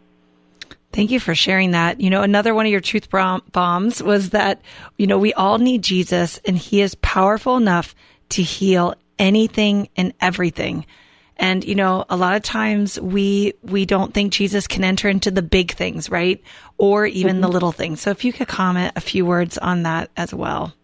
Thank 0.93 1.11
you 1.11 1.21
for 1.21 1.35
sharing 1.35 1.73
that. 1.73 2.01
You 2.01 2.09
know, 2.09 2.23
another 2.23 2.55
one 2.55 2.65
of 2.65 2.73
your 2.73 2.81
truth 2.81 3.11
bombs 3.11 4.03
was 4.03 4.31
that, 4.31 4.63
you 4.97 5.07
know, 5.07 5.19
we 5.19 5.35
all 5.35 5.59
need 5.59 5.83
Jesus 5.83 6.41
and 6.47 6.57
he 6.57 6.81
is 6.81 6.95
powerful 6.97 7.57
enough 7.57 7.95
to 8.31 8.43
heal 8.43 8.95
anything 9.19 9.91
and 9.97 10.15
everything. 10.21 10.87
And, 11.39 11.65
you 11.65 11.75
know, 11.75 12.05
a 12.11 12.17
lot 12.17 12.35
of 12.35 12.43
times 12.43 13.01
we, 13.01 13.55
we 13.63 13.87
don't 13.87 14.13
think 14.13 14.33
Jesus 14.33 14.67
can 14.67 14.83
enter 14.83 15.09
into 15.09 15.31
the 15.31 15.43
big 15.43 15.73
things, 15.73 16.11
right? 16.11 16.43
Or 16.79 17.07
even 17.07 17.35
mm-hmm. 17.35 17.43
the 17.43 17.49
little 17.49 17.73
things. 17.73 18.01
So 18.01 18.11
if 18.11 18.25
you 18.25 18.33
could 18.33 18.49
comment 18.49 18.93
a 18.97 19.01
few 19.01 19.25
words 19.25 19.57
on 19.57 19.85
that 19.85 20.11
as 20.17 20.35
well. 20.35 20.75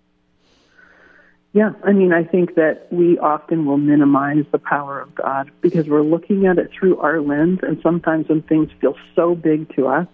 Yeah, 1.52 1.70
I 1.84 1.92
mean, 1.92 2.12
I 2.12 2.24
think 2.24 2.56
that 2.56 2.88
we 2.90 3.16
often 3.18 3.64
will 3.64 3.78
minimize 3.78 4.44
the 4.50 4.58
power 4.58 5.00
of 5.00 5.14
God 5.14 5.52
because 5.60 5.88
we're 5.88 6.02
looking 6.02 6.46
at 6.46 6.58
it 6.58 6.70
through 6.76 6.98
our 6.98 7.20
lens, 7.20 7.60
and 7.62 7.78
sometimes 7.80 8.28
when 8.28 8.42
things 8.42 8.70
feel 8.80 8.96
so 9.14 9.36
big 9.36 9.72
to 9.76 9.86
us 9.86 10.08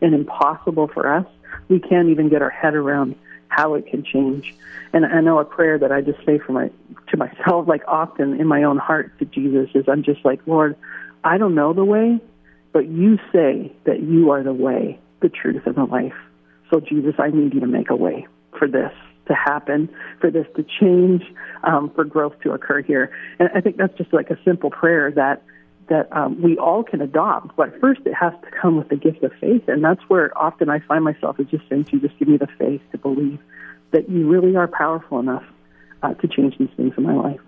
and 0.00 0.14
impossible 0.14 0.88
for 0.88 1.14
us, 1.14 1.26
we 1.68 1.80
can't 1.80 2.08
even 2.08 2.30
get 2.30 2.40
our 2.40 2.48
head 2.48 2.74
around 2.74 3.14
how 3.56 3.74
it 3.74 3.86
can 3.86 4.04
change. 4.04 4.54
And 4.92 5.06
I 5.06 5.20
know 5.22 5.38
a 5.38 5.44
prayer 5.44 5.78
that 5.78 5.90
I 5.90 6.02
just 6.02 6.18
say 6.26 6.38
for 6.38 6.52
my 6.52 6.70
to 7.08 7.16
myself, 7.16 7.66
like 7.66 7.82
often 7.88 8.38
in 8.38 8.46
my 8.46 8.62
own 8.64 8.76
heart 8.76 9.18
to 9.18 9.24
Jesus, 9.24 9.70
is 9.74 9.84
I'm 9.88 10.02
just 10.02 10.24
like, 10.24 10.40
Lord, 10.46 10.76
I 11.24 11.38
don't 11.38 11.54
know 11.54 11.72
the 11.72 11.84
way, 11.84 12.20
but 12.72 12.86
you 12.86 13.18
say 13.32 13.72
that 13.84 14.00
you 14.02 14.30
are 14.30 14.42
the 14.42 14.52
way, 14.52 14.98
the 15.20 15.30
truth, 15.30 15.62
and 15.64 15.74
the 15.74 15.84
life. 15.84 16.14
So 16.70 16.80
Jesus, 16.80 17.14
I 17.18 17.30
need 17.30 17.54
you 17.54 17.60
to 17.60 17.66
make 17.66 17.88
a 17.88 17.96
way 17.96 18.26
for 18.58 18.68
this 18.68 18.92
to 19.28 19.34
happen, 19.34 19.88
for 20.20 20.30
this 20.30 20.46
to 20.56 20.64
change, 20.80 21.22
um, 21.64 21.90
for 21.94 22.04
growth 22.04 22.34
to 22.42 22.52
occur 22.52 22.82
here. 22.82 23.10
And 23.38 23.48
I 23.54 23.60
think 23.60 23.76
that's 23.76 23.96
just 23.96 24.12
like 24.12 24.30
a 24.30 24.38
simple 24.44 24.70
prayer 24.70 25.10
that 25.12 25.42
that 25.88 26.14
um, 26.16 26.40
we 26.42 26.56
all 26.58 26.82
can 26.82 27.00
adopt. 27.00 27.56
But 27.56 27.78
first, 27.80 28.00
it 28.04 28.14
has 28.14 28.32
to 28.42 28.50
come 28.50 28.76
with 28.76 28.88
the 28.88 28.96
gift 28.96 29.22
of 29.22 29.32
faith, 29.40 29.62
and 29.68 29.82
that's 29.82 30.02
where 30.08 30.36
often 30.36 30.68
I 30.68 30.80
find 30.80 31.04
myself 31.04 31.38
is 31.40 31.46
just 31.48 31.68
saying 31.68 31.84
to 31.84 31.92
you, 31.92 32.00
just 32.00 32.18
give 32.18 32.28
me 32.28 32.36
the 32.36 32.48
faith 32.58 32.80
to 32.92 32.98
believe 32.98 33.38
that 33.92 34.08
you 34.08 34.28
really 34.28 34.56
are 34.56 34.68
powerful 34.68 35.18
enough 35.18 35.44
uh, 36.02 36.14
to 36.14 36.28
change 36.28 36.58
these 36.58 36.68
things 36.76 36.94
in 36.96 37.02
my 37.02 37.14
life. 37.14 37.40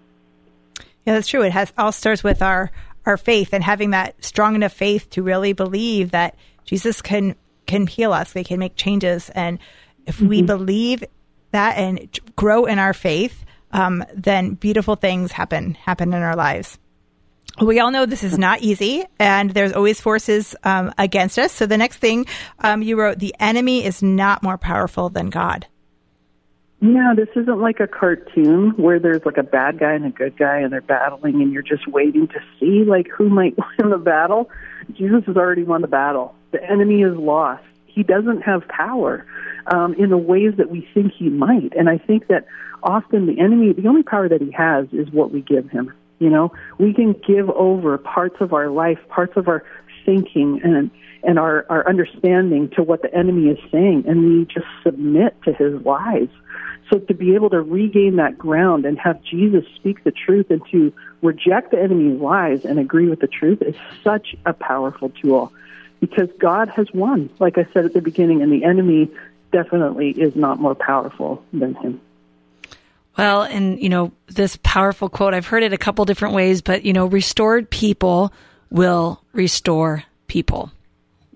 Yeah, 1.06 1.14
that's 1.14 1.28
true. 1.28 1.42
It 1.42 1.52
has 1.52 1.72
all 1.78 1.92
starts 1.92 2.22
with 2.22 2.42
our 2.42 2.70
our 3.06 3.16
faith 3.16 3.54
and 3.54 3.64
having 3.64 3.90
that 3.90 4.22
strong 4.22 4.54
enough 4.54 4.72
faith 4.74 5.08
to 5.10 5.22
really 5.22 5.54
believe 5.54 6.10
that 6.10 6.34
Jesus 6.64 7.00
can 7.00 7.34
can 7.66 7.86
heal 7.86 8.12
us. 8.12 8.32
They 8.32 8.44
can 8.44 8.58
make 8.58 8.76
changes, 8.76 9.30
and 9.30 9.58
if 10.06 10.16
mm-hmm. 10.16 10.28
we 10.28 10.42
believe 10.42 11.04
that 11.50 11.78
and 11.78 12.20
grow 12.36 12.66
in 12.66 12.78
our 12.78 12.92
faith, 12.92 13.44
um, 13.72 14.04
then 14.14 14.54
beautiful 14.54 14.96
things 14.96 15.32
happen 15.32 15.74
happen 15.74 16.12
in 16.12 16.22
our 16.22 16.36
lives. 16.36 16.78
We 17.60 17.80
all 17.80 17.90
know 17.90 18.06
this 18.06 18.22
is 18.22 18.38
not 18.38 18.60
easy, 18.60 19.04
and 19.18 19.50
there's 19.50 19.72
always 19.72 20.00
forces 20.00 20.54
um, 20.62 20.94
against 20.96 21.38
us. 21.38 21.52
So 21.52 21.66
the 21.66 21.76
next 21.76 21.98
thing 21.98 22.26
um, 22.60 22.82
you 22.82 22.98
wrote, 22.98 23.18
the 23.18 23.34
enemy 23.40 23.84
is 23.84 24.02
not 24.02 24.42
more 24.42 24.58
powerful 24.58 25.08
than 25.08 25.28
God. 25.28 25.66
Yeah, 26.80 27.14
this 27.16 27.28
isn't 27.34 27.60
like 27.60 27.80
a 27.80 27.88
cartoon 27.88 28.70
where 28.76 29.00
there's 29.00 29.24
like 29.24 29.36
a 29.36 29.42
bad 29.42 29.80
guy 29.80 29.94
and 29.94 30.06
a 30.06 30.10
good 30.10 30.36
guy 30.36 30.58
and 30.58 30.72
they're 30.72 30.80
battling 30.80 31.42
and 31.42 31.52
you're 31.52 31.62
just 31.62 31.88
waiting 31.88 32.28
to 32.28 32.40
see 32.60 32.84
like 32.84 33.08
who 33.08 33.28
might 33.28 33.56
win 33.78 33.90
the 33.90 33.98
battle. 33.98 34.48
Jesus 34.92 35.24
has 35.26 35.36
already 35.36 35.64
won 35.64 35.82
the 35.82 35.88
battle. 35.88 36.36
The 36.52 36.62
enemy 36.62 37.02
is 37.02 37.16
lost. 37.16 37.64
He 37.86 38.04
doesn't 38.04 38.42
have 38.42 38.68
power 38.68 39.26
um, 39.66 39.94
in 39.94 40.10
the 40.10 40.16
ways 40.16 40.54
that 40.58 40.70
we 40.70 40.88
think 40.94 41.12
he 41.12 41.28
might. 41.28 41.72
And 41.76 41.88
I 41.88 41.98
think 41.98 42.28
that 42.28 42.46
often 42.80 43.26
the 43.26 43.40
enemy, 43.40 43.72
the 43.72 43.88
only 43.88 44.04
power 44.04 44.28
that 44.28 44.40
he 44.40 44.52
has 44.52 44.86
is 44.92 45.10
what 45.10 45.32
we 45.32 45.40
give 45.40 45.68
him. 45.70 45.92
You 46.18 46.30
know, 46.30 46.52
we 46.78 46.92
can 46.92 47.12
give 47.12 47.48
over 47.50 47.96
parts 47.98 48.36
of 48.40 48.52
our 48.52 48.68
life, 48.70 48.98
parts 49.08 49.36
of 49.36 49.48
our 49.48 49.64
thinking 50.04 50.60
and 50.62 50.90
and 51.22 51.38
our, 51.38 51.66
our 51.68 51.88
understanding 51.88 52.70
to 52.70 52.82
what 52.82 53.02
the 53.02 53.12
enemy 53.12 53.48
is 53.48 53.58
saying 53.72 54.04
and 54.06 54.24
we 54.24 54.44
just 54.44 54.66
submit 54.84 55.34
to 55.42 55.52
his 55.52 55.84
lies. 55.84 56.28
So 56.90 57.00
to 57.00 57.14
be 57.14 57.34
able 57.34 57.50
to 57.50 57.60
regain 57.60 58.16
that 58.16 58.38
ground 58.38 58.86
and 58.86 58.98
have 58.98 59.20
Jesus 59.22 59.64
speak 59.74 60.04
the 60.04 60.12
truth 60.12 60.46
and 60.50 60.62
to 60.70 60.92
reject 61.20 61.72
the 61.72 61.80
enemy's 61.82 62.20
lies 62.20 62.64
and 62.64 62.78
agree 62.78 63.08
with 63.08 63.20
the 63.20 63.26
truth 63.26 63.60
is 63.62 63.74
such 64.02 64.36
a 64.46 64.52
powerful 64.52 65.10
tool 65.10 65.52
because 66.00 66.28
God 66.38 66.68
has 66.68 66.86
won, 66.94 67.30
like 67.40 67.58
I 67.58 67.66
said 67.72 67.84
at 67.84 67.92
the 67.92 68.00
beginning, 68.00 68.40
and 68.40 68.52
the 68.52 68.64
enemy 68.64 69.10
definitely 69.52 70.10
is 70.10 70.36
not 70.36 70.60
more 70.60 70.74
powerful 70.74 71.42
than 71.52 71.74
him. 71.74 72.00
Well, 73.18 73.42
and 73.42 73.82
you 73.82 73.88
know, 73.88 74.12
this 74.28 74.56
powerful 74.62 75.08
quote, 75.08 75.34
I've 75.34 75.46
heard 75.46 75.64
it 75.64 75.72
a 75.72 75.78
couple 75.78 76.04
different 76.04 76.34
ways, 76.34 76.62
but 76.62 76.84
you 76.84 76.92
know, 76.92 77.06
restored 77.06 77.68
people 77.68 78.32
will 78.70 79.20
restore 79.32 80.04
people. 80.28 80.70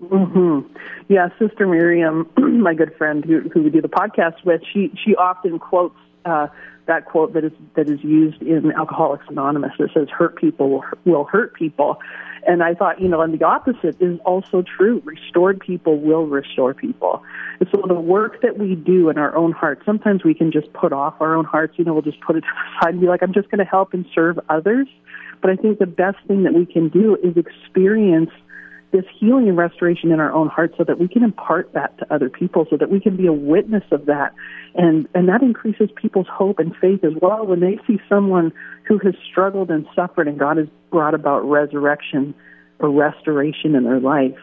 Mm-hmm. 0.01 0.73
Yeah, 1.09 1.27
Sister 1.37 1.67
Miriam, 1.67 2.29
my 2.37 2.73
good 2.73 2.95
friend 2.95 3.25
who, 3.25 3.41
who 3.49 3.63
we 3.63 3.69
do 3.69 3.81
the 3.81 3.89
podcast 3.89 4.45
with, 4.45 4.61
she 4.73 4.91
she 5.03 5.15
often 5.15 5.59
quotes 5.59 5.97
uh, 6.25 6.47
that 6.85 7.05
quote 7.05 7.33
that 7.33 7.43
is 7.43 7.51
that 7.75 7.89
is 7.89 8.03
used 8.03 8.41
in 8.41 8.71
Alcoholics 8.73 9.25
Anonymous 9.29 9.71
that 9.79 9.89
says 9.93 10.09
"hurt 10.09 10.35
people 10.35 10.83
will, 11.05 11.23
hurt 11.25 11.53
people," 11.53 11.99
and 12.45 12.63
I 12.63 12.73
thought, 12.73 13.01
you 13.01 13.07
know, 13.07 13.21
and 13.21 13.37
the 13.37 13.43
opposite 13.45 14.01
is 14.01 14.19
also 14.25 14.63
true. 14.63 15.01
Restored 15.05 15.59
people 15.59 15.99
will 15.99 16.25
restore 16.25 16.73
people. 16.73 17.23
And 17.59 17.69
so 17.73 17.81
the 17.87 17.93
work 17.93 18.41
that 18.41 18.57
we 18.57 18.75
do 18.75 19.09
in 19.09 19.17
our 19.17 19.35
own 19.35 19.51
hearts, 19.51 19.83
sometimes 19.85 20.23
we 20.23 20.33
can 20.33 20.51
just 20.51 20.71
put 20.73 20.91
off 20.91 21.15
our 21.19 21.35
own 21.35 21.45
hearts. 21.45 21.75
You 21.77 21.85
know, 21.85 21.93
we'll 21.93 22.01
just 22.01 22.19
put 22.21 22.35
it 22.35 22.41
to 22.41 22.47
the 22.47 22.81
side 22.81 22.93
and 22.93 23.01
be 23.01 23.07
like, 23.07 23.21
I'm 23.21 23.33
just 23.33 23.49
going 23.49 23.59
to 23.59 23.65
help 23.65 23.93
and 23.93 24.05
serve 24.13 24.39
others. 24.49 24.87
But 25.41 25.51
I 25.51 25.55
think 25.55 25.79
the 25.79 25.85
best 25.85 26.17
thing 26.27 26.43
that 26.43 26.53
we 26.53 26.65
can 26.65 26.89
do 26.89 27.15
is 27.23 27.37
experience 27.37 28.31
this 28.93 29.03
healing 29.19 29.49
and 29.49 29.57
restoration 29.57 30.11
in 30.11 30.21
our 30.21 30.31
own 30.31 30.47
hearts 30.47 30.75
so 30.77 30.85
that 30.85 30.99
we 30.99 31.09
can 31.09 31.23
impart 31.23 31.73
that 31.73 31.97
to 31.97 32.13
other 32.13 32.29
people 32.29 32.65
so 32.69 32.77
that 32.77 32.89
we 32.89 33.01
can 33.01 33.17
be 33.17 33.27
a 33.27 33.33
witness 33.33 33.83
of 33.91 34.05
that. 34.05 34.33
And 34.75 35.07
and 35.13 35.27
that 35.27 35.41
increases 35.41 35.89
people's 35.95 36.27
hope 36.31 36.59
and 36.59 36.73
faith 36.79 37.03
as 37.03 37.13
well. 37.21 37.45
When 37.45 37.59
they 37.59 37.79
see 37.85 37.99
someone 38.07 38.53
who 38.87 38.99
has 38.99 39.15
struggled 39.29 39.69
and 39.69 39.85
suffered 39.93 40.29
and 40.29 40.39
God 40.39 40.57
has 40.57 40.67
brought 40.91 41.13
about 41.13 41.39
resurrection 41.41 42.33
or 42.79 42.89
restoration 42.89 43.75
in 43.75 43.83
their 43.83 43.99
life 43.99 44.37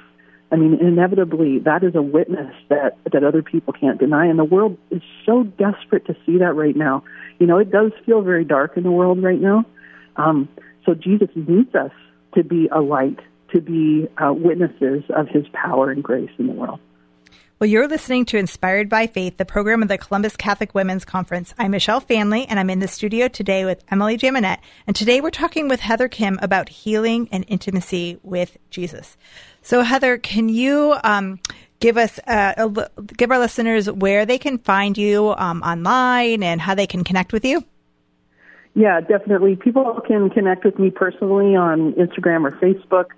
I 0.52 0.56
mean 0.56 0.74
inevitably 0.80 1.60
that 1.60 1.84
is 1.84 1.94
a 1.94 2.02
witness 2.02 2.54
that 2.68 2.96
that 3.12 3.22
other 3.22 3.42
people 3.42 3.72
can't 3.72 3.98
deny. 3.98 4.26
And 4.26 4.38
the 4.38 4.44
world 4.44 4.76
is 4.90 5.02
so 5.24 5.44
desperate 5.44 6.06
to 6.06 6.16
see 6.26 6.38
that 6.38 6.54
right 6.54 6.76
now. 6.76 7.04
You 7.38 7.46
know 7.46 7.58
it 7.58 7.70
does 7.70 7.92
feel 8.04 8.22
very 8.22 8.44
dark 8.44 8.76
in 8.76 8.82
the 8.82 8.90
world 8.90 9.22
right 9.22 9.40
now. 9.40 9.64
Um 10.16 10.48
so 10.84 10.94
Jesus 10.94 11.28
needs 11.34 11.74
us 11.74 11.92
to 12.34 12.42
be 12.42 12.68
a 12.72 12.80
light 12.80 13.20
to 13.52 13.60
be 13.60 14.08
uh, 14.18 14.32
witnesses 14.32 15.04
of 15.10 15.28
his 15.28 15.46
power 15.52 15.90
and 15.90 16.02
grace 16.02 16.30
in 16.38 16.46
the 16.46 16.52
world. 16.52 16.80
Well, 17.60 17.68
you're 17.68 17.88
listening 17.88 18.24
to 18.26 18.38
Inspired 18.38 18.88
by 18.88 19.06
Faith, 19.06 19.36
the 19.36 19.44
program 19.44 19.82
of 19.82 19.88
the 19.88 19.98
Columbus 19.98 20.34
Catholic 20.34 20.74
Women's 20.74 21.04
Conference. 21.04 21.52
I'm 21.58 21.72
Michelle 21.72 22.00
Faehnle, 22.00 22.46
and 22.48 22.58
I'm 22.58 22.70
in 22.70 22.78
the 22.78 22.88
studio 22.88 23.28
today 23.28 23.66
with 23.66 23.84
Emily 23.90 24.16
Jaminet. 24.16 24.60
And 24.86 24.96
today 24.96 25.20
we're 25.20 25.28
talking 25.28 25.68
with 25.68 25.80
Heather 25.80 26.08
Khym 26.08 26.38
about 26.40 26.70
healing 26.70 27.28
and 27.30 27.44
intimacy 27.48 28.18
with 28.22 28.56
Jesus. 28.70 29.18
So, 29.60 29.82
Heather, 29.82 30.16
can 30.16 30.48
you 30.48 30.96
um, 31.04 31.38
give 31.80 31.98
us 31.98 32.18
uh, 32.26 32.54
a, 32.56 33.02
give 33.14 33.30
our 33.30 33.38
listeners 33.38 33.90
where 33.90 34.24
they 34.24 34.38
can 34.38 34.56
find 34.56 34.96
you 34.96 35.34
um, 35.36 35.60
online 35.60 36.42
and 36.42 36.62
how 36.62 36.74
they 36.74 36.86
can 36.86 37.04
connect 37.04 37.34
with 37.34 37.44
you? 37.44 37.62
Yeah, 38.74 39.02
definitely. 39.02 39.56
People 39.56 40.00
can 40.06 40.30
connect 40.30 40.64
with 40.64 40.78
me 40.78 40.88
personally 40.90 41.56
on 41.56 41.92
Instagram 41.92 42.46
or 42.46 42.52
Facebook 42.52 43.10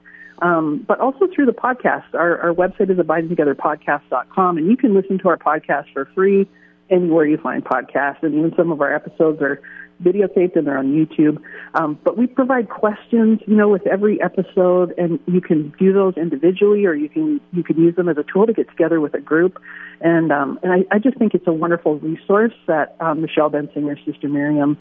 um, 0.42 0.84
but 0.86 1.00
also 1.00 1.26
through 1.34 1.46
the 1.46 1.52
podcast. 1.52 2.14
Our, 2.14 2.38
our 2.38 2.52
website 2.52 2.90
is 2.90 2.98
abidingtogetherpodcast.com, 2.98 4.58
and 4.58 4.66
you 4.66 4.76
can 4.76 4.92
listen 4.92 5.18
to 5.20 5.28
our 5.28 5.38
podcast 5.38 5.92
for 5.92 6.08
free 6.14 6.48
anywhere 6.90 7.24
you 7.24 7.38
find 7.38 7.64
podcasts. 7.64 8.22
And 8.22 8.34
even 8.34 8.52
some 8.56 8.70
of 8.70 8.80
our 8.80 8.94
episodes 8.94 9.40
are 9.40 9.62
videotaped 10.02 10.56
and 10.56 10.66
they're 10.66 10.78
on 10.78 10.92
YouTube. 10.92 11.40
Um, 11.74 11.98
but 12.04 12.18
we 12.18 12.26
provide 12.26 12.68
questions, 12.68 13.40
you 13.46 13.56
know, 13.56 13.68
with 13.68 13.86
every 13.86 14.20
episode, 14.20 14.92
and 14.98 15.20
you 15.26 15.40
can 15.40 15.72
view 15.78 15.92
those 15.92 16.14
individually, 16.16 16.84
or 16.86 16.94
you 16.94 17.08
can 17.08 17.40
you 17.52 17.62
can 17.62 17.78
use 17.78 17.94
them 17.94 18.08
as 18.08 18.18
a 18.18 18.24
tool 18.24 18.46
to 18.46 18.52
get 18.52 18.68
together 18.68 19.00
with 19.00 19.14
a 19.14 19.20
group. 19.20 19.62
And 20.00 20.32
um, 20.32 20.58
and 20.64 20.72
I, 20.72 20.96
I 20.96 20.98
just 20.98 21.16
think 21.18 21.34
it's 21.34 21.46
a 21.46 21.52
wonderful 21.52 21.98
resource 22.00 22.54
that 22.66 22.96
um, 23.00 23.22
Michelle 23.22 23.48
Benzinger, 23.48 24.04
Sister 24.04 24.28
Miriam, 24.28 24.76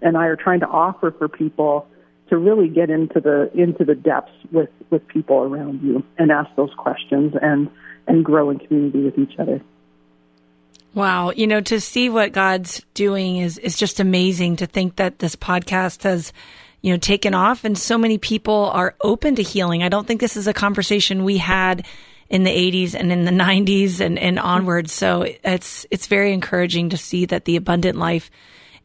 and 0.00 0.16
I 0.16 0.24
are 0.26 0.36
trying 0.36 0.60
to 0.60 0.68
offer 0.68 1.14
for 1.16 1.28
people 1.28 1.86
to 2.32 2.38
really 2.38 2.66
get 2.66 2.88
into 2.88 3.20
the 3.20 3.50
into 3.52 3.84
the 3.84 3.94
depths 3.94 4.32
with 4.50 4.70
with 4.88 5.06
people 5.06 5.36
around 5.36 5.82
you 5.82 6.02
and 6.16 6.32
ask 6.32 6.48
those 6.56 6.72
questions 6.78 7.34
and 7.42 7.70
and 8.06 8.24
grow 8.24 8.48
in 8.48 8.58
community 8.58 9.02
with 9.02 9.18
each 9.18 9.38
other. 9.38 9.60
Wow, 10.94 11.32
you 11.32 11.46
know, 11.46 11.60
to 11.60 11.78
see 11.78 12.08
what 12.08 12.32
God's 12.32 12.82
doing 12.94 13.36
is 13.36 13.58
is 13.58 13.76
just 13.76 14.00
amazing. 14.00 14.56
To 14.56 14.66
think 14.66 14.96
that 14.96 15.18
this 15.18 15.36
podcast 15.36 16.04
has, 16.04 16.32
you 16.80 16.94
know, 16.94 16.98
taken 16.98 17.34
off 17.34 17.66
and 17.66 17.76
so 17.76 17.98
many 17.98 18.16
people 18.16 18.70
are 18.72 18.94
open 19.02 19.34
to 19.34 19.42
healing. 19.42 19.82
I 19.82 19.90
don't 19.90 20.06
think 20.06 20.22
this 20.22 20.38
is 20.38 20.46
a 20.46 20.54
conversation 20.54 21.24
we 21.24 21.36
had 21.36 21.84
in 22.32 22.44
the 22.44 22.50
80s 22.50 22.94
and 22.98 23.12
in 23.12 23.26
the 23.26 23.30
90s 23.30 24.00
and, 24.00 24.18
and 24.18 24.38
onwards. 24.38 24.90
So 24.90 25.26
it's 25.44 25.86
it's 25.90 26.06
very 26.06 26.32
encouraging 26.32 26.88
to 26.88 26.96
see 26.96 27.26
that 27.26 27.44
the 27.44 27.56
abundant 27.56 27.98
life 27.98 28.30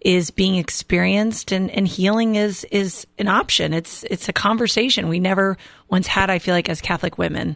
is 0.02 0.32
being 0.32 0.56
experienced 0.56 1.54
and, 1.54 1.72
and 1.72 1.88
healing 1.88 2.36
is 2.36 2.66
is 2.66 3.08
an 3.18 3.30
option. 3.30 3.74
It's 3.74 4.04
it's 4.04 4.28
a 4.28 4.34
conversation 4.34 5.08
we 5.08 5.22
never 5.22 5.58
once 5.90 6.08
had, 6.08 6.30
I 6.30 6.40
feel 6.40 6.54
like, 6.54 6.68
as 6.68 6.82
Catholic 6.82 7.18
women. 7.18 7.56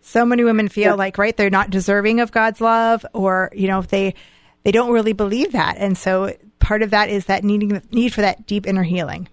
So 0.00 0.24
many 0.24 0.44
women 0.44 0.68
feel 0.68 0.92
yeah. 0.92 0.94
like 0.94 1.18
right 1.18 1.36
they're 1.36 1.50
not 1.50 1.70
deserving 1.70 2.20
of 2.20 2.30
God's 2.30 2.60
love 2.60 3.04
or, 3.12 3.50
you 3.52 3.66
know, 3.66 3.82
they 3.82 4.14
they 4.62 4.70
don't 4.70 4.92
really 4.92 5.12
believe 5.12 5.50
that. 5.52 5.74
And 5.78 5.98
so 5.98 6.36
part 6.60 6.82
of 6.82 6.90
that 6.90 7.08
is 7.08 7.24
that 7.24 7.42
needing 7.42 7.82
need 7.90 8.14
for 8.14 8.20
that 8.20 8.46
deep 8.46 8.64
inner 8.64 8.84
healing. 8.84 9.28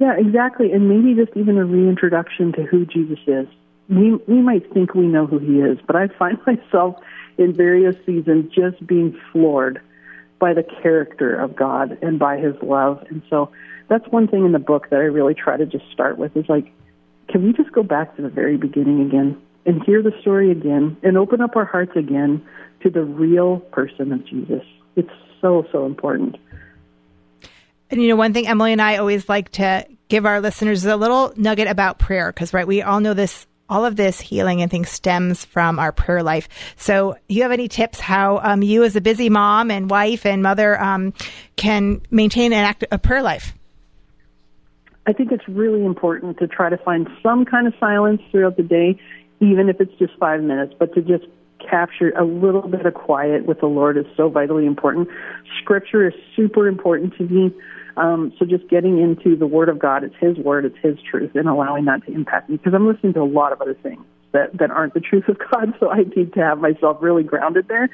Yeah, 0.00 0.16
exactly. 0.18 0.72
And 0.72 0.88
maybe 0.88 1.14
just 1.14 1.36
even 1.36 1.56
a 1.56 1.64
reintroduction 1.64 2.52
to 2.54 2.64
who 2.64 2.84
Jesus 2.84 3.20
is. 3.28 3.46
We 3.88 4.14
we 4.26 4.40
might 4.40 4.72
think 4.72 4.94
we 4.94 5.06
know 5.06 5.26
who 5.26 5.38
he 5.38 5.60
is, 5.60 5.78
but 5.86 5.96
I 5.96 6.08
find 6.08 6.38
myself 6.46 6.96
in 7.38 7.52
various 7.52 7.96
seasons 8.04 8.52
just 8.52 8.84
being 8.86 9.18
floored 9.32 9.80
by 10.38 10.54
the 10.54 10.64
character 10.82 11.34
of 11.34 11.56
God 11.56 11.98
and 12.02 12.18
by 12.18 12.38
his 12.38 12.54
love. 12.62 13.04
And 13.08 13.22
so 13.30 13.50
that's 13.88 14.06
one 14.08 14.28
thing 14.28 14.44
in 14.44 14.52
the 14.52 14.58
book 14.58 14.90
that 14.90 14.96
I 14.96 15.04
really 15.04 15.34
try 15.34 15.56
to 15.56 15.66
just 15.66 15.84
start 15.92 16.18
with 16.18 16.36
is 16.36 16.46
like, 16.48 16.72
can 17.28 17.44
we 17.44 17.52
just 17.52 17.72
go 17.72 17.82
back 17.82 18.16
to 18.16 18.22
the 18.22 18.28
very 18.28 18.56
beginning 18.56 19.00
again 19.00 19.40
and 19.64 19.82
hear 19.84 20.02
the 20.02 20.12
story 20.20 20.50
again 20.50 20.96
and 21.02 21.16
open 21.16 21.40
up 21.40 21.56
our 21.56 21.64
hearts 21.64 21.92
again 21.96 22.44
to 22.82 22.90
the 22.90 23.02
real 23.02 23.58
person 23.58 24.12
of 24.12 24.26
Jesus? 24.26 24.62
It's 24.94 25.10
so, 25.40 25.66
so 25.72 25.86
important. 25.86 26.36
And 27.90 28.02
you 28.02 28.08
know, 28.08 28.16
one 28.16 28.32
thing 28.32 28.48
Emily 28.48 28.72
and 28.72 28.82
I 28.82 28.96
always 28.96 29.28
like 29.28 29.50
to 29.52 29.86
give 30.08 30.26
our 30.26 30.40
listeners 30.40 30.84
is 30.84 30.90
a 30.90 30.96
little 30.96 31.32
nugget 31.36 31.68
about 31.68 31.98
prayer 31.98 32.32
because, 32.32 32.52
right, 32.52 32.66
we 32.66 32.82
all 32.82 33.00
know 33.00 33.14
this. 33.14 33.46
All 33.68 33.84
of 33.84 33.96
this 33.96 34.20
healing 34.20 34.62
and 34.62 34.70
things 34.70 34.88
stems 34.88 35.44
from 35.44 35.78
our 35.78 35.92
prayer 35.92 36.22
life. 36.22 36.48
So, 36.76 37.16
you 37.28 37.42
have 37.42 37.52
any 37.52 37.68
tips 37.68 37.98
how 37.98 38.38
um, 38.38 38.62
you, 38.62 38.84
as 38.84 38.96
a 38.96 39.00
busy 39.00 39.28
mom 39.28 39.70
and 39.70 39.90
wife 39.90 40.24
and 40.24 40.42
mother, 40.42 40.80
um, 40.80 41.12
can 41.56 42.00
maintain 42.10 42.52
an 42.52 42.64
active 42.64 42.88
a 42.92 42.98
prayer 42.98 43.22
life? 43.22 43.54
I 45.06 45.12
think 45.12 45.30
it's 45.30 45.46
really 45.48 45.84
important 45.84 46.38
to 46.38 46.48
try 46.48 46.68
to 46.68 46.76
find 46.78 47.08
some 47.22 47.44
kind 47.44 47.66
of 47.66 47.74
silence 47.78 48.20
throughout 48.30 48.56
the 48.56 48.64
day, 48.64 48.98
even 49.40 49.68
if 49.68 49.80
it's 49.80 49.96
just 49.98 50.12
five 50.18 50.42
minutes, 50.42 50.74
but 50.78 50.94
to 50.94 51.00
just 51.00 51.24
capture 51.68 52.10
a 52.10 52.24
little 52.24 52.68
bit 52.68 52.86
of 52.86 52.94
quiet 52.94 53.46
with 53.46 53.60
the 53.60 53.66
Lord 53.66 53.96
is 53.96 54.04
so 54.16 54.28
vitally 54.28 54.66
important. 54.66 55.08
Scripture 55.62 56.06
is 56.06 56.14
super 56.34 56.66
important 56.66 57.16
to 57.18 57.24
me. 57.24 57.52
Um, 57.96 58.32
so 58.38 58.44
just 58.44 58.68
getting 58.68 58.98
into 58.98 59.36
the 59.36 59.46
Word 59.46 59.68
of 59.68 59.78
God, 59.78 60.04
it's 60.04 60.14
His 60.20 60.36
Word, 60.36 60.64
it's 60.64 60.76
His 60.82 60.98
truth, 61.10 61.34
and 61.34 61.48
allowing 61.48 61.86
that 61.86 62.04
to 62.06 62.12
impact 62.12 62.50
me 62.50 62.56
because 62.56 62.74
I'm 62.74 62.86
listening 62.86 63.14
to 63.14 63.20
a 63.20 63.24
lot 63.24 63.52
of 63.52 63.60
other 63.60 63.74
things 63.74 64.04
that 64.32 64.56
that 64.58 64.70
aren't 64.70 64.94
the 64.94 65.00
truth 65.10 65.28
of 65.28 65.38
God. 65.38 65.74
So 65.80 65.90
I 65.90 66.02
need 66.02 66.34
to 66.34 66.40
have 66.40 66.58
myself 66.58 66.98
really 67.00 67.22
grounded 67.22 67.68
there. 67.68 67.88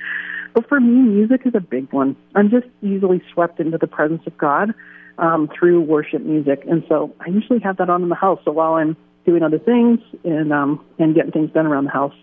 But 0.55 0.69
for 0.69 0.81
me, 0.81 1.09
music 1.09 1.43
is 1.47 1.55
a 1.55 1.61
big 1.61 1.93
one. 1.93 2.17
I'm 2.35 2.51
just 2.51 2.67
easily 2.83 3.23
swept 3.33 3.59
into 3.61 3.79
the 3.79 3.87
presence 3.87 4.23
of 4.27 4.37
God 4.37 4.75
um, 5.19 5.49
through 5.57 5.81
worship 5.83 6.23
music, 6.23 6.65
and 6.69 6.85
so 6.89 7.15
I 7.21 7.29
usually 7.29 7.61
have 7.61 7.77
that 7.79 7.89
on 7.89 8.03
in 8.03 8.09
the 8.09 8.15
house. 8.15 8.41
So 8.45 8.53
while 8.53 8.75
I'm 8.75 8.97
doing 9.25 9.43
other 9.43 9.59
things 9.59 10.01
and 10.25 10.53
um, 10.53 10.85
and 10.99 11.15
getting 11.15 11.31
things 11.31 11.53
done 11.53 11.67
around 11.67 11.85
the 11.85 11.91
house, 11.91 12.15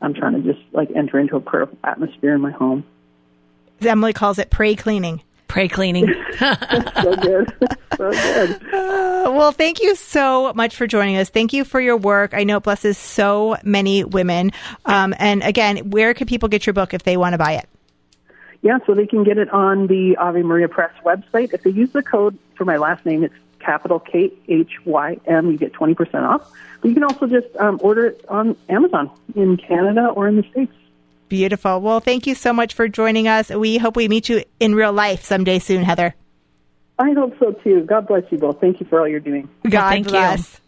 I'm 0.00 0.14
trying 0.14 0.42
to 0.42 0.52
just 0.52 0.64
like 0.72 0.90
enter 0.96 1.18
into 1.18 1.36
a 1.36 1.40
prayer 1.40 1.68
atmosphere 1.84 2.34
in 2.34 2.40
my 2.40 2.52
home. 2.52 2.84
Emily 3.80 4.14
calls 4.14 4.38
it 4.38 4.50
pray 4.50 4.74
cleaning. 4.74 5.20
Pray 5.56 5.68
cleaning. 5.68 6.14
so 6.38 7.16
good. 7.16 7.50
So 7.96 8.10
good. 8.10 8.62
Uh, 8.74 9.32
well, 9.32 9.52
thank 9.52 9.80
you 9.80 9.96
so 9.96 10.52
much 10.52 10.76
for 10.76 10.86
joining 10.86 11.16
us. 11.16 11.30
Thank 11.30 11.54
you 11.54 11.64
for 11.64 11.80
your 11.80 11.96
work. 11.96 12.34
I 12.34 12.44
know 12.44 12.58
it 12.58 12.62
blesses 12.62 12.98
so 12.98 13.56
many 13.64 14.04
women. 14.04 14.52
Um, 14.84 15.14
and 15.18 15.42
again, 15.42 15.88
where 15.88 16.12
can 16.12 16.26
people 16.26 16.50
get 16.50 16.66
your 16.66 16.74
book 16.74 16.92
if 16.92 17.04
they 17.04 17.16
want 17.16 17.32
to 17.32 17.38
buy 17.38 17.52
it? 17.52 17.66
Yeah, 18.60 18.80
so 18.86 18.92
they 18.92 19.06
can 19.06 19.24
get 19.24 19.38
it 19.38 19.48
on 19.48 19.86
the 19.86 20.18
Ave 20.18 20.42
Maria 20.42 20.68
Press 20.68 20.92
website. 21.06 21.54
If 21.54 21.62
they 21.62 21.70
use 21.70 21.90
the 21.92 22.02
code 22.02 22.36
for 22.54 22.66
my 22.66 22.76
last 22.76 23.06
name, 23.06 23.24
it's 23.24 23.34
capital 23.58 23.98
K 23.98 24.30
H 24.48 24.72
Y 24.84 25.18
M, 25.24 25.50
you 25.50 25.56
get 25.56 25.72
20% 25.72 26.22
off. 26.22 26.52
But 26.82 26.88
you 26.88 26.92
can 26.92 27.04
also 27.04 27.26
just 27.28 27.46
um, 27.56 27.80
order 27.82 28.08
it 28.08 28.22
on 28.28 28.58
Amazon 28.68 29.10
in 29.34 29.56
Canada 29.56 30.08
or 30.08 30.28
in 30.28 30.36
the 30.36 30.42
States. 30.50 30.74
Beautiful. 31.28 31.80
Well, 31.80 32.00
thank 32.00 32.26
you 32.26 32.34
so 32.34 32.52
much 32.52 32.74
for 32.74 32.88
joining 32.88 33.26
us. 33.26 33.50
We 33.50 33.78
hope 33.78 33.96
we 33.96 34.08
meet 34.08 34.28
you 34.28 34.44
in 34.60 34.74
real 34.74 34.92
life 34.92 35.24
someday 35.24 35.58
soon, 35.58 35.82
Heather. 35.82 36.14
I 36.98 37.12
hope 37.12 37.34
so 37.38 37.52
too. 37.52 37.82
God 37.82 38.06
bless 38.06 38.22
you 38.30 38.38
both. 38.38 38.60
Thank 38.60 38.80
you 38.80 38.86
for 38.86 39.00
all 39.00 39.08
you're 39.08 39.20
doing. 39.20 39.48
God 39.68 39.94
well, 39.94 40.02
bless. 40.04 40.54
You. 40.54 40.60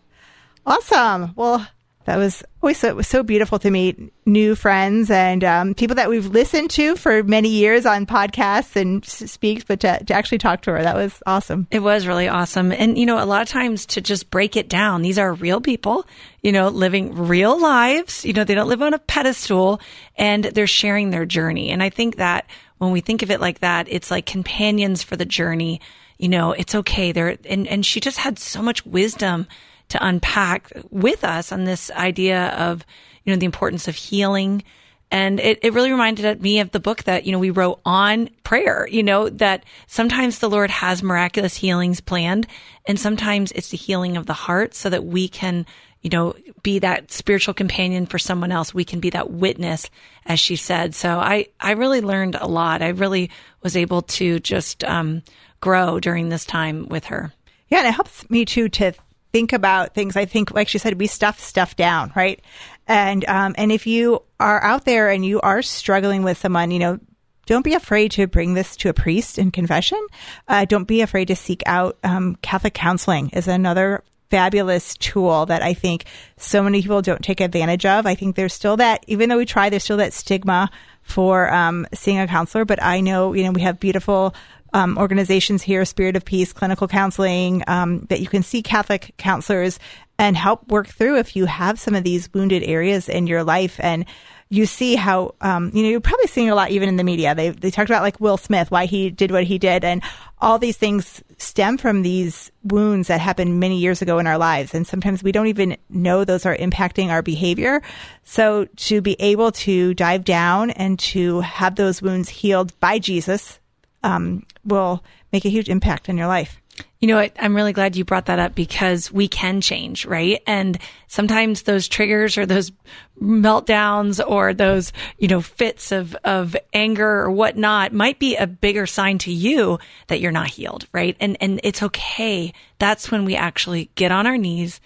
Awesome. 0.67 1.33
Well, 1.37 1.67
that 2.09 2.17
was 2.17 2.43
always 2.63 2.79
so, 2.79 2.95
was 2.95 3.07
so 3.07 3.23
beautiful 3.23 3.59
to 3.59 3.71
meet 3.71 4.01
new 4.25 4.55
friends 4.55 5.11
and 5.11 5.45
um, 5.45 5.75
people 5.75 5.97
that 5.97 6.09
we've 6.09 6.25
listened 6.25 6.71
to 6.71 6.97
for 6.97 7.23
many 7.23 7.51
years 7.51 7.85
on 7.85 8.07
podcasts 8.07 8.77
and 8.77 9.05
speaks, 9.05 9.63
but 9.63 9.81
to, 9.81 10.03
to 10.03 10.15
actually 10.15 10.39
talk 10.39 10.63
to 10.63 10.73
her, 10.73 10.83
that 10.83 10.97
was 10.97 11.23
awesome. 11.27 11.67
It 11.71 11.81
was 11.81 12.07
really 12.07 12.27
awesome. 12.27 12.73
And, 12.73 12.97
you 12.97 13.05
know, 13.05 13.23
a 13.23 13.27
lot 13.27 13.43
of 13.43 13.49
times 13.49 13.85
to 13.87 14.01
just 14.01 14.31
break 14.31 14.57
it 14.57 14.71
down, 14.71 15.03
these 15.03 15.19
are 15.19 15.35
real 15.35 15.61
people, 15.61 16.07
you 16.43 16.51
know, 16.51 16.69
living 16.69 17.15
real 17.15 17.61
lives. 17.61 18.25
You 18.25 18.33
know, 18.33 18.45
they 18.45 18.55
don't 18.55 18.71
live 18.71 18.81
on 18.81 18.95
a 18.95 18.99
pedestal 18.99 19.79
and 20.17 20.45
they're 20.45 20.67
sharing 20.67 21.11
their 21.11 21.27
journey. 21.27 21.69
And 21.69 21.83
I 21.83 21.91
think 21.91 22.17
that 22.17 22.47
when 22.79 22.91
we 22.91 23.03
think 23.03 23.23
of 23.23 23.31
it 23.31 23.39
like 23.39 23.59
that, 23.59 23.87
it's 23.87 24.11
like 24.11 24.25
companions 24.25 25.03
for 25.03 25.17
the 25.17 25.27
journey. 25.27 25.83
You 26.17 26.31
know, 26.31 26.53
it's 26.53 26.75
okay. 26.75 27.13
There, 27.13 27.37
and, 27.45 27.69
and 27.69 27.85
she 27.85 28.01
just 28.01 28.17
had 28.17 28.39
so 28.39 28.63
much 28.63 28.87
wisdom 28.87 29.47
to 29.89 30.07
unpack 30.07 30.73
with 30.91 31.25
us 31.25 31.53
on 31.53 31.65
this 31.65 31.91
idea 31.91 32.49
of, 32.49 32.85
you 33.25 33.33
know, 33.33 33.39
the 33.39 33.47
importance 33.47 33.89
of 33.89 33.95
healing. 33.95 34.63
And 35.11 35.41
it, 35.41 35.61
it 35.63 35.73
really 35.73 35.91
reminded 35.91 36.43
me 36.43 36.61
of 36.61 36.71
the 36.71 36.81
book 36.81 37.05
that, 37.05 37.25
you 37.25 37.33
know, 37.33 37.39
we 37.39 37.51
wrote 37.51 37.81
on 37.85 38.29
prayer, 38.45 38.87
you 38.91 39.03
know, 39.03 39.31
that 39.31 39.65
sometimes 39.87 40.39
the 40.39 40.51
Lord 40.51 40.71
has 40.71 41.03
miraculous 41.03 41.57
healings 41.57 42.01
planned 42.01 42.47
and 42.87 43.01
sometimes 43.01 43.51
it's 43.53 43.71
the 43.71 43.79
healing 43.79 44.19
of 44.19 44.27
the 44.27 44.35
heart 44.35 44.75
so 44.75 44.91
that 44.91 45.05
we 45.05 45.27
can, 45.29 45.65
you 46.03 46.11
know, 46.11 46.35
be 46.63 46.79
that 46.81 47.11
spiritual 47.11 47.55
companion 47.55 48.05
for 48.05 48.19
someone 48.19 48.53
else. 48.53 48.75
We 48.75 48.85
can 48.85 49.01
be 49.01 49.11
that 49.11 49.31
witness, 49.31 49.89
as 50.27 50.39
she 50.39 50.57
said. 50.57 50.95
So 50.95 51.19
I, 51.19 51.47
I 51.59 51.73
really 51.73 52.03
learned 52.03 52.35
a 52.35 52.47
lot. 52.47 52.83
I 52.83 52.89
really 52.89 53.31
was 53.63 53.77
able 53.77 54.03
to 54.03 54.41
just, 54.41 54.85
um, 54.85 55.23
grow 55.61 55.99
during 55.99 56.29
this 56.29 56.45
time 56.45 56.87
with 56.89 57.07
her. 57.07 57.33
Yeah. 57.69 57.79
And 57.79 57.89
it 57.89 57.95
helps 57.95 58.29
me 58.31 58.45
too 58.45 58.69
to 58.69 58.93
think 59.39 59.53
about 59.53 59.95
things. 59.95 60.17
I 60.17 60.25
think, 60.25 60.51
like 60.51 60.67
she 60.67 60.79
said, 60.79 60.99
we 60.99 61.07
stuff 61.07 61.39
stuff 61.39 61.77
down, 61.77 62.11
right? 62.17 62.41
And 62.89 63.25
um, 63.29 63.55
and 63.57 63.71
if 63.71 63.87
you 63.87 64.23
are 64.41 64.61
out 64.65 64.85
there 64.85 65.11
and 65.11 65.25
you 65.25 65.41
are 65.41 65.63
struggling 65.63 66.25
with 66.25 66.39
someone, 66.39 66.73
you 66.73 66.81
know, 66.81 66.99
don't 67.47 67.63
be 67.63 67.75
afraid 67.75 68.11
to 68.13 68.27
bring 68.27 68.55
this 68.55 68.75
to 68.79 68.89
a 68.89 68.93
priest 68.93 69.39
in 69.39 69.53
confession. 69.53 70.05
Uh, 70.49 70.65
don't 70.65 70.89
be 70.89 71.03
afraid 71.03 71.29
to 71.29 71.37
seek 71.37 71.63
out 71.67 71.99
um, 72.03 72.35
Catholic 72.43 72.75
counseling 72.75 73.31
is 73.31 73.47
another 73.47 74.03
fabulous 74.29 74.95
tool 74.97 75.47
that 75.47 75.63
I 75.63 75.73
think 75.73 76.05
so 76.37 76.61
many 76.61 76.83
people 76.83 77.01
don't 77.01 77.23
take 77.23 77.41
advantage 77.41 77.87
of. 77.87 78.07
I 78.07 78.17
think 78.17 78.35
there's 78.35 78.53
still 78.53 78.77
that, 78.79 79.05
even 79.07 79.29
though 79.29 79.39
we 79.39 79.47
try, 79.47 79.71
there's 79.71 79.85
still 79.85 79.97
that 79.99 80.13
stigma 80.13 80.69
for 81.03 81.51
um, 81.55 81.87
seeing 81.95 82.19
a 82.19 82.27
counselor. 82.27 82.65
But 82.65 82.83
I 82.83 83.01
know, 83.01 83.35
you 83.35 83.45
know, 83.45 83.53
we 83.53 83.63
have 83.63 83.79
beautiful 83.79 84.35
um, 84.73 84.99
organizations 84.99 85.63
here, 85.63 85.85
Spirit 85.85 86.17
of 86.17 86.25
Peace, 86.25 86.53
clinical 86.53 86.89
counseling, 86.89 87.63
um, 87.67 88.07
that 88.11 88.21
you 88.21 88.27
can 88.27 88.43
see 88.43 88.63
Catholic 88.63 89.15
counselors 89.17 89.79
and 90.19 90.37
help 90.37 90.69
work 90.69 90.89
through 90.89 91.19
if 91.19 91.37
you 91.37 91.47
have 91.47 91.79
some 91.79 91.95
of 91.95 92.05
these 92.05 92.33
wounded 92.35 92.63
areas 92.63 93.09
in 93.09 93.27
your 93.27 93.45
life. 93.45 93.79
And 93.81 94.05
you 94.51 94.67
see 94.67 94.97
how, 94.97 95.35
um, 95.41 95.71
you 95.75 95.83
know, 95.83 95.91
you're 95.91 96.01
probably 96.01 96.27
seeing 96.27 96.49
a 96.51 96.55
lot 96.55 96.71
even 96.71 96.89
in 96.89 96.97
the 96.97 97.05
media. 97.05 97.35
They, 97.35 97.51
they 97.51 97.71
talked 97.71 97.91
about 97.91 98.03
like 98.03 98.19
Will 98.19 98.39
Smith, 98.39 98.71
why 98.71 98.87
he 98.87 99.11
did 99.11 99.31
what 99.31 99.45
he 99.45 99.59
did. 99.59 99.85
And 99.85 100.03
all 100.41 100.59
these 100.59 100.77
things 100.77 101.23
stem 101.37 101.77
from 101.77 102.03
these 102.03 102.51
wounds 102.65 103.09
that 103.09 103.21
happened 103.21 103.61
many 103.61 103.79
years 103.79 104.01
ago 104.01 104.19
in 104.19 104.27
our 104.27 104.39
lives. 104.39 104.75
And 104.75 104.87
sometimes 104.87 105.23
we 105.23 105.33
don't 105.33 105.49
even 105.49 105.77
know 105.91 106.25
those 106.25 106.47
are 106.47 106.57
impacting 106.57 107.09
our 107.09 107.23
behavior. 107.23 107.83
So 108.25 108.65
to 108.65 109.01
be 109.03 109.17
able 109.21 109.53
to 109.53 109.93
dive 109.95 110.25
down 110.25 110.71
and 110.71 110.99
to 111.01 111.41
have 111.41 111.77
those 111.77 112.01
wounds 112.01 112.29
healed 112.29 112.79
by 112.81 112.99
Jesus, 112.99 113.61
um, 114.03 114.45
will 114.65 115.03
make 115.33 115.45
a 115.45 115.51
huge 115.51 115.69
impact 115.69 116.09
in 116.09 116.17
your 116.17 116.27
life. 116.27 116.61
You 117.01 117.09
know 117.09 117.17
what? 117.17 117.33
I'm 117.39 117.55
really 117.55 117.73
glad 117.73 117.97
you 117.97 118.05
brought 118.05 118.27
that 118.27 118.39
up 118.39 118.55
because 118.55 119.13
we 119.13 119.29
can 119.29 119.61
change, 119.61 120.05
right? 120.05 120.43
And 120.47 120.79
sometimes 121.07 121.63
those 121.63 121.87
triggers 121.87 122.37
or 122.37 122.45
those 122.45 122.73
meltdowns 123.21 124.21
or 124.25 124.53
those, 124.53 124.93
you 125.17 125.29
know, 125.29 125.41
fits 125.41 125.93
of, 125.93 126.17
of 126.25 126.57
anger 126.73 127.09
or 127.09 127.31
whatnot 127.31 127.93
might 127.93 128.19
be 128.19 128.37
a 128.37 128.47
bigger 128.47 128.87
sign 128.87 129.19
to 129.19 129.33
you 129.33 129.79
that 130.09 130.21
you're 130.21 130.33
not 130.33 130.49
healed, 130.49 130.87
right? 130.93 131.17
And, 131.21 131.37
and 131.41 131.61
it's 131.63 131.83
okay. 131.85 132.53
That's 132.79 133.11
when 133.11 133.25
we 133.25 133.37
actually 133.37 133.91
get 133.95 134.13
on 134.13 134.27
our 134.27 134.39
knees 134.39 134.81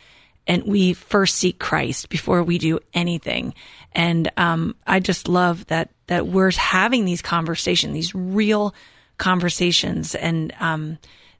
and 0.46 0.64
we 0.64 0.92
first 0.92 1.37
seek 1.37 1.59
Christ 1.59 2.09
before 2.11 2.42
we 2.42 2.59
do 2.59 2.79
anything. 2.92 3.55
And, 3.92 4.31
um, 4.37 4.75
I 4.87 5.01
just 5.01 5.29
love 5.29 5.66
that, 5.66 5.90
that 6.09 6.27
we're 6.27 6.53
having 6.53 7.05
these 7.05 7.22
conversations, 7.22 7.94
these 7.94 8.14
real 8.14 8.75
conversations. 9.22 10.16
And 10.16 10.52
um, 10.58 10.98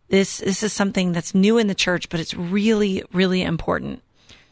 this 0.09 0.39
this 0.39 0.63
is 0.63 0.73
something 0.73 1.11
that's 1.13 1.35
new 1.35 1.59
in 1.59 1.67
the 1.67 1.75
church, 1.75 2.09
but 2.09 2.21
it's 2.21 2.35
really 2.35 3.03
really 3.13 3.43
important. 3.43 4.03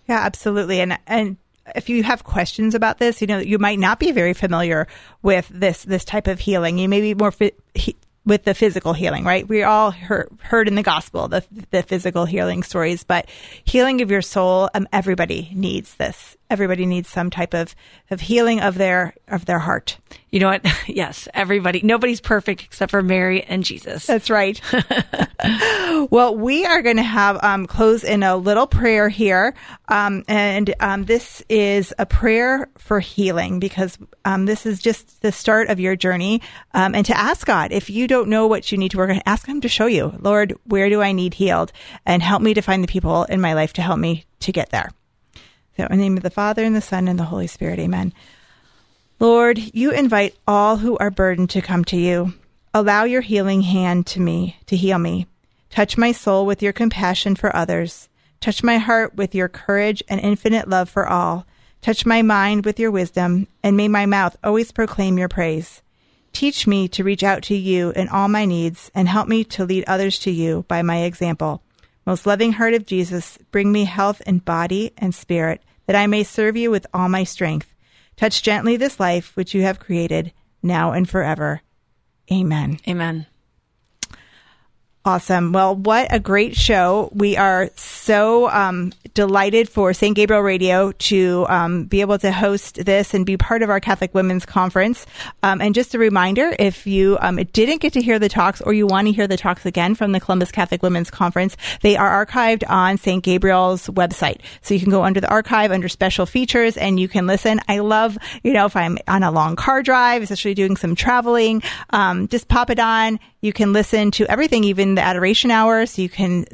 Yeah, 0.09 0.19
absolutely. 0.19 0.81
And 0.81 0.99
and 1.07 1.37
if 1.77 1.88
you 1.88 2.03
have 2.03 2.25
questions 2.25 2.75
about 2.75 2.99
this, 2.99 3.21
you 3.21 3.29
know, 3.29 3.38
you 3.38 3.59
might 3.59 3.79
not 3.79 4.01
be 4.01 4.11
very 4.11 4.35
familiar 4.35 4.88
with 5.23 5.49
this 5.49 5.85
this 5.85 6.05
type 6.05 6.27
of 6.27 6.40
healing. 6.40 6.79
You 6.79 6.88
may 6.88 7.01
be 7.01 7.14
more 7.14 7.31
fi- 7.31 7.53
he- 7.75 7.97
with 8.27 8.45
the 8.45 8.55
physical 8.55 8.93
healing, 8.93 9.25
right? 9.25 9.49
We 9.49 9.62
all 9.62 9.93
heard, 9.93 10.29
heard 10.43 10.69
in 10.69 10.75
the 10.75 10.83
gospel 10.83 11.29
the 11.29 11.45
the 11.71 11.85
physical 11.85 12.25
healing 12.25 12.64
stories, 12.64 13.05
but 13.05 13.29
healing 13.62 14.03
of 14.03 14.11
your 14.11 14.23
soul, 14.23 14.69
um, 14.75 14.88
everybody 14.93 15.51
needs 15.55 15.95
this. 15.95 16.37
Everybody 16.51 16.85
needs 16.85 17.09
some 17.09 17.31
type 17.31 17.55
of 17.55 17.75
of 18.11 18.21
healing 18.21 18.61
of 18.61 18.77
their 18.77 19.15
of 19.29 19.47
their 19.47 19.61
heart. 19.61 19.99
You 20.31 20.41
know 20.41 20.49
what? 20.49 20.67
Yes, 20.91 21.29
everybody. 21.35 21.81
Nobody's 21.83 22.21
perfect 22.21 22.65
except 22.65 22.91
for 22.91 23.03
Mary 23.03 23.45
and 23.45 23.63
Jesus. 23.63 24.07
That's 24.07 24.29
right. 24.29 24.61
well, 26.11 26.37
we 26.37 26.67
are 26.67 26.83
going 26.83 26.97
to 26.97 27.03
have 27.03 27.43
um, 27.43 27.67
close 27.67 28.05
in 28.05 28.23
a 28.23 28.37
little 28.37 28.67
prayer 28.67 29.09
here, 29.09 29.55
um, 29.89 30.25
and 30.29 30.75
um, 30.81 31.05
this 31.05 31.43
is 31.49 31.95
a 31.99 32.07
prayer 32.07 32.69
for 32.77 33.01
healing 33.01 33.61
because 33.61 33.99
um, 34.25 34.47
this 34.47 34.67
is 34.67 34.81
just 34.81 35.23
the 35.23 35.33
start 35.33 35.69
of 35.69 35.81
your 35.81 35.97
journey. 35.97 36.43
Um, 36.75 36.95
and 36.95 37.07
to 37.07 37.17
ask 37.17 37.47
God 37.47 37.73
if 37.73 37.89
you 37.89 38.07
don't 38.07 38.29
know 38.29 38.47
what 38.47 38.71
you 38.73 38.79
need 38.79 38.91
to 38.91 38.99
work 38.99 39.11
on, 39.11 39.23
ask 39.27 39.47
Him 39.47 39.61
to 39.63 39.69
show 39.69 39.87
you, 39.87 40.15
Lord, 40.19 40.55
where 40.65 40.89
do 40.89 41.01
I 41.01 41.13
need 41.13 41.35
healed, 41.35 41.73
and 42.05 42.23
help 42.23 42.43
me 42.43 42.55
to 42.55 42.63
find 42.63 42.83
the 42.83 42.89
people 42.89 43.25
in 43.25 43.41
my 43.41 43.55
life 43.55 43.73
to 43.75 43.83
help 43.83 43.99
me 43.99 44.25
to 44.41 44.53
get 44.53 44.71
there. 44.71 44.91
In 45.87 45.99
the 45.99 46.03
name 46.03 46.16
of 46.16 46.23
the 46.23 46.31
Father 46.31 46.64
and 46.64 46.75
the 46.75 46.81
Son 46.81 47.09
and 47.09 47.19
the 47.19 47.25
Holy 47.25 47.47
Spirit, 47.47 47.79
Amen. 47.79 48.12
Lord, 49.19 49.59
you 49.75 49.90
invite 49.90 50.35
all 50.47 50.79
who 50.79 50.97
are 50.99 51.11
burdened 51.11 51.51
to 51.51 51.61
come 51.61 51.85
to 51.87 51.97
you. 51.97 52.35
Allow 52.73 53.05
your 53.05 53.21
healing 53.21 53.62
hand 53.62 54.07
to 54.09 54.21
me 54.21 54.57
to 54.66 54.77
heal 54.77 54.99
me. 54.99 55.27
Touch 55.71 55.99
my 55.99 56.12
soul 56.12 56.47
with 56.47 56.62
your 56.62 56.73
compassion 56.73 57.37
for 57.37 57.55
others. 57.55 58.09
Touch 58.40 58.62
my 58.62 58.79
heart 58.79 59.14
with 59.14 59.35
your 59.35 59.49
courage 59.49 60.03
and 60.09 60.21
infinite 60.21 60.69
love 60.69 60.88
for 60.88 61.07
all. 61.07 61.47
Touch 61.83 62.07
my 62.07 62.23
mind 62.23 62.64
with 62.64 62.79
your 62.79 62.90
wisdom, 62.90 63.47
and 63.62 63.77
may 63.77 63.88
my 63.88 64.07
mouth 64.07 64.37
always 64.43 64.73
proclaim 64.73 65.19
your 65.19 65.29
praise. 65.29 65.83
Teach 66.33 66.66
me 66.66 66.88
to 66.88 67.05
reach 67.05 67.23
out 67.23 67.43
to 67.45 67.55
you 67.55 67.90
in 67.90 68.09
all 68.09 68.29
my 68.29 68.45
needs, 68.45 68.90
and 68.95 69.09
help 69.09 69.29
me 69.29 69.45
to 69.45 69.64
lead 69.64 69.85
others 69.87 70.19
to 70.21 70.31
you 70.31 70.64
by 70.69 70.83
my 70.83 70.99
example. 70.99 71.62
Most 72.07 72.27
loving 72.27 72.53
heart 72.53 72.75
of 72.75 72.87
Jesus, 72.87 73.38
bring 73.51 73.73
me 73.73 73.85
health 73.85 74.23
in 74.27 74.38
body 74.38 74.93
and 74.97 75.14
spirit, 75.14 75.62
that 75.87 75.97
I 75.97 76.07
may 76.07 76.23
serve 76.23 76.57
you 76.57 76.71
with 76.71 76.87
all 76.93 77.09
my 77.09 77.25
strength. 77.25 77.75
Touch 78.16 78.43
gently 78.43 78.77
this 78.77 79.01
life 79.01 79.35
which 79.37 79.55
you 79.55 79.62
have 79.62 79.81
created, 79.81 80.33
now 80.62 80.93
and 80.93 81.09
forever. 81.09 81.62
Amen. 82.31 82.79
Amen. 82.87 83.27
Awesome. 85.03 85.53
Well, 85.53 85.77
what 85.77 86.09
a 86.11 86.21
great 86.21 86.55
show. 86.55 87.09
We 87.15 87.35
are 87.39 87.71
so 87.75 88.51
um, 88.51 88.93
delighted 89.15 89.67
for 89.67 89.95
St. 89.95 90.15
Gabriel 90.15 90.43
Radio 90.43 90.93
to 90.93 91.47
um, 91.49 91.85
be 91.85 92.03
able 92.03 92.19
to 92.19 92.31
host 92.31 92.85
this 92.85 93.15
and 93.15 93.25
be 93.25 93.39
part 93.39 93.63
of 93.63 93.71
our 93.71 93.81
Catholic 93.81 94.15
Women's 94.15 94.45
Conference. 94.45 95.07
Um, 95.43 95.63
and 95.63 95.75
just 95.75 95.95
a 95.95 95.99
reminder 95.99 96.55
if 96.59 96.87
you 96.87 97.17
um, 97.23 97.37
didn't 97.37 97.81
get 97.81 97.95
to 97.95 98.03
hear 98.03 98.19
the 98.19 98.29
talks 98.29 98.61
or 98.61 98.75
you 98.75 98.87
want 98.87 99.07
to 99.07 99.13
hear 99.15 99.27
the 99.27 99.39
talks 99.39 99.65
again 99.65 99.95
from 99.95 100.13
the 100.13 100.21
Columbus 100.21 100.53
Catholic 100.53 100.83
Women's 100.83 101.11
Conference, 101.11 101.57
they 101.81 101.97
are 101.97 102.27
archived 102.27 102.63
on 102.69 102.99
St. 102.99 103.25
Gabriel's 103.25 103.87
website. 103.87 104.41
So 104.61 104.75
you 104.75 104.81
can 104.81 104.91
go 104.91 105.03
under 105.03 105.23
the 105.23 105.31
archive, 105.31 105.73
under 105.73 105.89
special 105.89 106.27
features, 106.27 106.77
and 106.77 107.01
you 107.01 107.09
can 107.09 107.27
listen. 107.27 107.59
I 107.69 107.79
love, 107.79 108.19
you 108.43 108.53
know, 108.53 108.67
if 108.67 108.77
I'm 108.77 108.99
on 109.09 109.23
a 109.23 109.31
long 109.31 109.57
car 109.57 109.83
drive, 109.83 110.23
especially 110.23 110.53
doing 110.53 110.77
some 110.77 110.95
traveling, 110.95 111.63
um, 111.89 112.29
just 112.29 112.49
pop 112.49 112.69
it 112.69 112.79
on. 112.79 113.19
You 113.40 113.53
can 113.53 113.72
listen 113.72 114.11
to 114.12 114.26
everything, 114.31 114.64
even 114.64 114.94
the 114.94 115.03
adoration 115.03 115.50
hour. 115.50 115.87
So 115.87 116.03
you 116.03 116.09
can, 116.09 116.46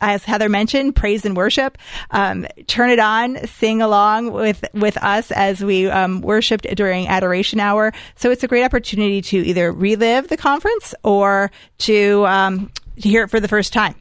as 0.00 0.24
Heather 0.24 0.48
mentioned, 0.48 0.96
praise 0.96 1.24
and 1.24 1.36
worship. 1.36 1.78
Um, 2.10 2.46
turn 2.66 2.90
it 2.90 2.98
on, 2.98 3.46
sing 3.46 3.82
along 3.82 4.32
with 4.32 4.64
with 4.74 4.96
us 4.98 5.30
as 5.30 5.62
we 5.62 5.88
um, 5.88 6.20
worshipped 6.20 6.66
during 6.76 7.08
adoration 7.08 7.60
hour. 7.60 7.92
So 8.16 8.30
it's 8.30 8.44
a 8.44 8.48
great 8.48 8.64
opportunity 8.64 9.22
to 9.22 9.38
either 9.38 9.72
relive 9.72 10.28
the 10.28 10.36
conference 10.36 10.94
or 11.02 11.50
to 11.78 12.26
um, 12.26 12.70
to 13.00 13.08
hear 13.08 13.24
it 13.24 13.28
for 13.28 13.40
the 13.40 13.48
first 13.48 13.72
time. 13.72 13.94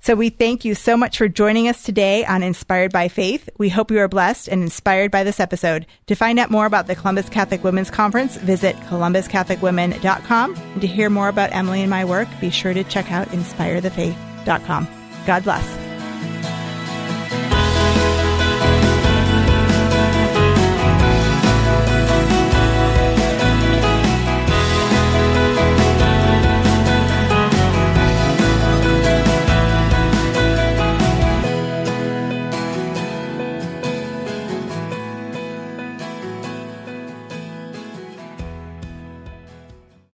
So 0.00 0.14
we 0.14 0.30
thank 0.30 0.64
you 0.64 0.74
so 0.74 0.96
much 0.96 1.18
for 1.18 1.28
joining 1.28 1.68
us 1.68 1.82
today 1.82 2.24
on 2.24 2.42
Inspired 2.42 2.90
by 2.90 3.08
Faith. 3.08 3.50
We 3.58 3.68
hope 3.68 3.90
you 3.90 3.98
are 3.98 4.08
blessed 4.08 4.48
and 4.48 4.62
inspired 4.62 5.10
by 5.10 5.24
this 5.24 5.40
episode. 5.40 5.86
To 6.06 6.14
find 6.14 6.38
out 6.38 6.50
more 6.50 6.64
about 6.66 6.86
the 6.86 6.96
Columbus 6.96 7.28
Catholic 7.28 7.62
Women's 7.62 7.90
Conference, 7.90 8.36
visit 8.36 8.76
columbuscatholicwomen.com. 8.76 10.54
And 10.56 10.80
to 10.80 10.86
hear 10.86 11.10
more 11.10 11.28
about 11.28 11.52
Emily 11.52 11.82
and 11.82 11.90
my 11.90 12.04
work, 12.04 12.28
be 12.40 12.50
sure 12.50 12.72
to 12.72 12.84
check 12.84 13.12
out 13.12 13.28
inspirethefaith.com. 13.28 14.88
God 15.26 15.44
bless. 15.44 15.89